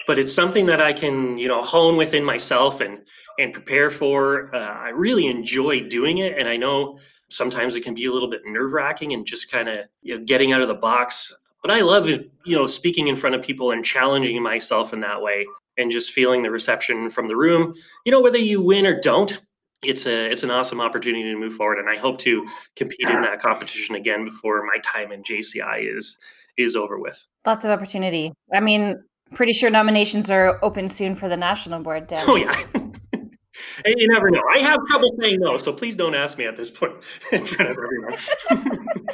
but 0.06 0.20
it's 0.20 0.32
something 0.32 0.68
that 0.68 0.80
I 0.80 0.94
can, 0.94 1.40
you 1.40 1.48
know, 1.48 1.64
hone 1.64 1.98
within 1.98 2.24
myself 2.24 2.82
and 2.82 3.02
and 3.40 3.54
prepare 3.54 3.90
for. 3.90 4.54
Uh, 4.56 4.60
I 4.60 4.90
really 4.90 5.26
enjoy 5.28 5.88
doing 5.90 6.20
it, 6.20 6.38
and 6.38 6.48
I 6.48 6.58
know 6.58 7.00
sometimes 7.30 7.76
it 7.76 7.84
can 7.84 7.96
be 7.96 8.06
a 8.06 8.12
little 8.12 8.30
bit 8.30 8.42
nerve 8.46 8.74
wracking 8.74 9.14
and 9.14 9.26
just 9.26 9.52
kind 9.52 9.68
of 9.68 9.88
you 10.02 10.18
know, 10.18 10.24
getting 10.24 10.52
out 10.52 10.62
of 10.62 10.68
the 10.68 10.76
box. 10.76 11.34
But 11.62 11.72
I 11.72 11.82
love, 11.82 12.08
it, 12.08 12.30
you 12.46 12.56
know, 12.56 12.68
speaking 12.68 13.08
in 13.08 13.16
front 13.16 13.36
of 13.36 13.42
people 13.42 13.72
and 13.72 13.84
challenging 13.84 14.42
myself 14.42 14.94
in 14.94 15.02
that 15.02 15.22
way. 15.22 15.46
and 15.78 15.92
just 15.92 16.12
feeling 16.12 16.42
the 16.42 16.52
reception 16.52 17.10
from 17.10 17.28
the 17.28 17.36
room. 17.36 17.74
You 18.06 18.12
know, 18.12 18.22
whether 18.22 18.38
you 18.38 18.62
win 18.62 18.86
or 18.86 19.00
don't, 19.00 19.40
it's 19.84 20.06
a 20.08 20.30
it's 20.32 20.44
an 20.44 20.50
awesome 20.50 20.82
opportunity 20.82 21.24
to 21.24 21.38
move 21.38 21.54
forward, 21.54 21.78
and 21.78 21.90
I 21.90 21.98
hope 21.98 22.18
to 22.20 22.48
compete 22.76 23.08
in 23.08 23.22
that 23.22 23.40
competition 23.40 23.96
again 23.96 24.26
before 24.26 24.66
my 24.66 24.78
time 24.80 25.12
in 25.12 25.22
JCI 25.22 25.96
is 25.96 26.18
is 26.58 26.76
over 26.76 26.98
with. 27.00 27.24
Lots 27.46 27.64
of 27.64 27.72
opportunity. 27.72 28.34
I 28.52 28.60
mean, 28.60 28.96
pretty 29.36 29.54
sure 29.54 29.70
nominations 29.70 30.32
are 30.32 30.60
open 30.64 30.88
soon 30.88 31.14
for 31.14 31.30
the 31.30 31.38
national 31.38 31.82
board. 31.82 32.08
Dan. 32.08 32.24
Oh 32.28 32.36
yeah. 32.36 32.60
and 32.74 33.96
you 33.98 34.08
never 34.08 34.32
know. 34.32 34.42
I 34.52 34.58
have 34.60 34.80
trouble 34.88 35.16
saying 35.22 35.40
no, 35.42 35.58
so 35.58 35.72
please 35.72 35.96
don't 35.96 36.16
ask 36.16 36.38
me 36.40 36.46
at 36.46 36.58
this 36.58 36.72
point 36.72 36.96
in 37.32 37.46
front 37.46 37.72
of 37.72 37.78
everyone. 37.78 38.18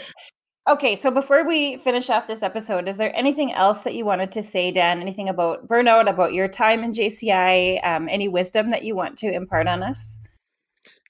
Okay, 0.65 0.95
so 0.95 1.11
before 1.11 1.45
we 1.45 1.75
finish 1.75 2.09
off 2.09 2.25
this 2.25 2.41
episode, 2.41 2.87
is 2.87 2.95
there 2.95 3.13
anything 3.13 3.51
else 3.51 3.83
that 3.83 3.95
you 3.95 4.05
wanted 4.05 4.31
to 4.31 4.41
say, 4.41 4.71
Dan? 4.71 5.01
Anything 5.01 5.27
about 5.27 5.67
burnout, 5.67 6.09
about 6.09 6.31
your 6.31 6.47
time 6.47 6.85
in 6.85 6.93
JCI, 6.93 7.85
um, 7.85 8.07
any 8.07 8.29
wisdom 8.29 8.71
that 8.71 8.83
you 8.83 8.95
want 8.95 9.17
to 9.17 9.33
impart 9.33 9.67
on 9.67 9.83
us? 9.83 10.19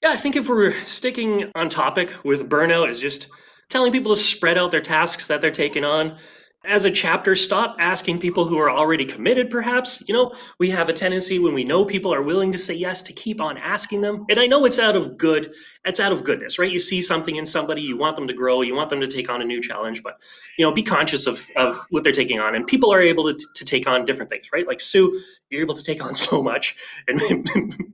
Yeah, 0.02 0.10
I 0.10 0.16
think 0.16 0.34
if 0.34 0.48
we're 0.48 0.72
sticking 0.86 1.52
on 1.54 1.68
topic 1.68 2.12
with 2.24 2.50
burnout, 2.50 2.88
is 2.88 2.98
just 2.98 3.28
telling 3.68 3.92
people 3.92 4.12
to 4.16 4.20
spread 4.20 4.58
out 4.58 4.72
their 4.72 4.80
tasks 4.80 5.28
that 5.28 5.40
they're 5.40 5.52
taking 5.52 5.84
on 5.84 6.18
as 6.66 6.84
a 6.84 6.90
chapter, 6.90 7.34
stop 7.34 7.76
asking 7.78 8.18
people 8.18 8.44
who 8.44 8.58
are 8.58 8.70
already 8.70 9.04
committed, 9.04 9.50
perhaps. 9.50 10.02
You 10.08 10.14
know, 10.14 10.32
we 10.58 10.70
have 10.70 10.88
a 10.88 10.92
tendency 10.92 11.38
when 11.38 11.54
we 11.54 11.64
know 11.64 11.84
people 11.84 12.12
are 12.12 12.22
willing 12.22 12.52
to 12.52 12.58
say 12.58 12.74
yes 12.74 13.02
to 13.02 13.12
keep 13.12 13.40
on 13.40 13.58
asking 13.58 14.00
them. 14.00 14.24
And 14.28 14.38
I 14.38 14.46
know 14.46 14.64
it's 14.64 14.78
out 14.78 14.96
of 14.96 15.16
good, 15.16 15.52
it's 15.84 16.00
out 16.00 16.12
of 16.12 16.24
goodness, 16.24 16.58
right? 16.58 16.70
You 16.70 16.78
see 16.78 17.02
something 17.02 17.36
in 17.36 17.44
somebody, 17.46 17.82
you 17.82 17.96
want 17.96 18.16
them 18.16 18.26
to 18.28 18.34
grow, 18.34 18.62
you 18.62 18.74
want 18.74 18.90
them 18.90 19.00
to 19.00 19.06
take 19.06 19.30
on 19.30 19.42
a 19.42 19.44
new 19.44 19.60
challenge, 19.60 20.02
but, 20.02 20.18
you 20.58 20.64
know, 20.64 20.72
be 20.72 20.82
conscious 20.82 21.26
of, 21.26 21.46
of 21.56 21.78
what 21.90 22.04
they're 22.04 22.12
taking 22.12 22.40
on. 22.40 22.54
And 22.54 22.66
people 22.66 22.92
are 22.92 23.00
able 23.00 23.32
to, 23.32 23.38
to 23.54 23.64
take 23.64 23.86
on 23.86 24.04
different 24.04 24.30
things, 24.30 24.50
right? 24.52 24.66
Like 24.66 24.80
Sue, 24.80 25.20
you're 25.50 25.62
able 25.62 25.74
to 25.74 25.84
take 25.84 26.04
on 26.04 26.14
so 26.14 26.42
much. 26.42 26.76
And 27.08 27.20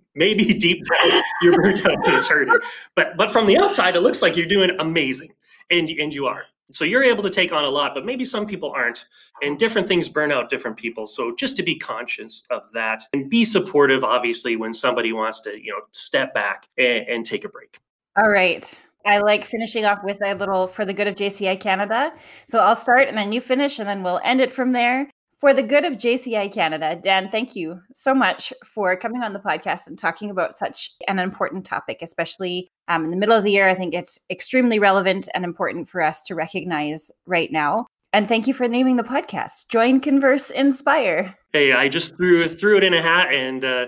maybe 0.15 0.45
deep 0.45 0.85
down, 1.05 1.23
you're 1.43 1.61
burnt 1.61 1.85
out 1.87 2.07
and 2.07 2.15
it's 2.15 2.29
hurting. 2.29 2.55
But, 2.95 3.17
but 3.17 3.31
from 3.33 3.47
the 3.47 3.59
outside, 3.59 3.97
it 3.97 4.01
looks 4.01 4.23
like 4.23 4.37
you're 4.37 4.47
doing 4.47 4.71
amazing. 4.79 5.31
And, 5.71 5.89
and 5.89 6.13
you 6.13 6.27
are. 6.27 6.45
So 6.73 6.85
you're 6.85 7.03
able 7.03 7.23
to 7.25 7.31
take 7.31 7.53
on 7.53 7.65
a 7.65 7.69
lot, 7.69 7.95
but 7.95 8.05
maybe 8.05 8.25
some 8.25 8.47
people 8.47 8.71
aren't. 8.71 9.07
And 9.43 9.59
different 9.59 9.89
things 9.89 10.09
burn 10.09 10.31
out 10.31 10.51
different 10.51 10.77
people. 10.77 11.07
So 11.07 11.35
just 11.35 11.57
to 11.57 11.63
be 11.63 11.75
conscious 11.77 12.45
of 12.51 12.71
that 12.73 13.03
and 13.13 13.29
be 13.29 13.45
supportive, 13.45 14.05
obviously, 14.05 14.57
when 14.57 14.73
somebody 14.73 15.13
wants 15.13 15.41
to, 15.43 15.61
you 15.61 15.73
know, 15.73 15.81
step 15.91 16.33
back 16.33 16.69
and, 16.79 17.07
and 17.09 17.27
take 17.27 17.45
a 17.45 17.49
break. 17.49 17.81
All 18.17 18.29
right. 18.29 18.73
I 19.07 19.19
like 19.19 19.45
finishing 19.45 19.85
off 19.85 20.01
with 20.05 20.19
a 20.25 20.35
little 20.35 20.67
for 20.67 20.85
the 20.85 20.93
good 20.93 21.07
of 21.07 21.15
JCI 21.15 21.59
Canada. 21.59 22.13
So 22.47 22.61
I'll 22.61 22.77
start 22.77 23.09
and 23.09 23.17
then 23.17 23.33
you 23.33 23.41
finish 23.41 23.79
and 23.79 23.89
then 23.89 24.03
we'll 24.03 24.21
end 24.23 24.41
it 24.41 24.51
from 24.51 24.73
there 24.73 25.09
for 25.41 25.55
the 25.55 25.63
good 25.63 25.87
of 25.87 25.95
JCI 25.95 26.53
Canada. 26.53 26.99
Dan, 27.03 27.31
thank 27.31 27.57
you 27.57 27.81
so 27.95 28.15
much 28.15 28.53
for 28.63 28.95
coming 28.97 29.23
on 29.23 29.33
the 29.33 29.39
podcast 29.39 29.87
and 29.87 29.99
talking 29.99 30.31
about 30.31 30.53
such 30.53 30.91
an 31.09 31.19
important 31.19 31.65
topic, 31.65 32.01
especially 32.03 32.71
um, 32.91 33.05
in 33.05 33.11
the 33.11 33.17
middle 33.17 33.37
of 33.37 33.45
the 33.45 33.53
year. 33.53 33.69
I 33.69 33.75
think 33.75 33.95
it's 33.95 34.21
extremely 34.29 34.79
relevant 34.79 35.29
and 35.35 35.45
important 35.45 35.89
for 35.89 36.03
us 36.03 36.23
to 36.25 36.35
recognize 36.35 37.11
right 37.25 37.51
now. 37.51 37.87
And 38.13 38.27
thank 38.27 38.49
you 38.49 38.55
for 38.55 38.67
naming 38.67 38.97
the 38.97 39.05
podcast. 39.05 39.69
Join, 39.69 40.01
converse, 40.01 40.51
inspire. 40.51 41.35
Hey, 41.53 41.73
I 41.73 41.89
just 41.89 42.17
threw 42.17 42.49
threw 42.49 42.77
it 42.77 42.85
in 42.85 42.93
a 42.93 43.01
hat, 43.01 43.33
and 43.33 43.65
uh, 43.65 43.87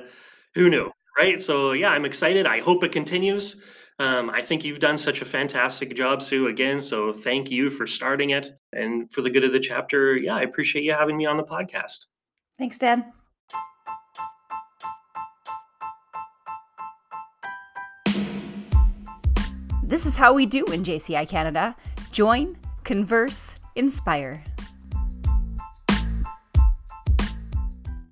who 0.54 0.70
knew, 0.70 0.92
right? 1.18 1.40
So 1.40 1.72
yeah, 1.72 1.88
I'm 1.88 2.04
excited. 2.04 2.46
I 2.46 2.60
hope 2.60 2.84
it 2.84 2.92
continues. 2.92 3.60
Um, 3.98 4.30
I 4.30 4.40
think 4.40 4.64
you've 4.64 4.78
done 4.78 4.96
such 4.96 5.22
a 5.22 5.24
fantastic 5.24 5.94
job, 5.94 6.22
Sue, 6.22 6.46
again. 6.46 6.80
So 6.80 7.12
thank 7.12 7.50
you 7.50 7.70
for 7.70 7.86
starting 7.86 8.30
it. 8.30 8.48
And 8.72 9.12
for 9.12 9.20
the 9.20 9.30
good 9.30 9.44
of 9.44 9.52
the 9.52 9.60
chapter, 9.60 10.16
yeah, 10.16 10.34
I 10.34 10.42
appreciate 10.42 10.84
you 10.84 10.92
having 10.92 11.16
me 11.16 11.26
on 11.26 11.36
the 11.36 11.44
podcast. 11.44 12.06
Thanks, 12.58 12.78
Dan. 12.78 13.12
This 19.92 20.06
is 20.06 20.16
how 20.16 20.32
we 20.32 20.46
do 20.46 20.64
in 20.72 20.84
JCI 20.84 21.28
Canada 21.28 21.76
join, 22.12 22.56
converse, 22.82 23.60
inspire. 23.76 24.42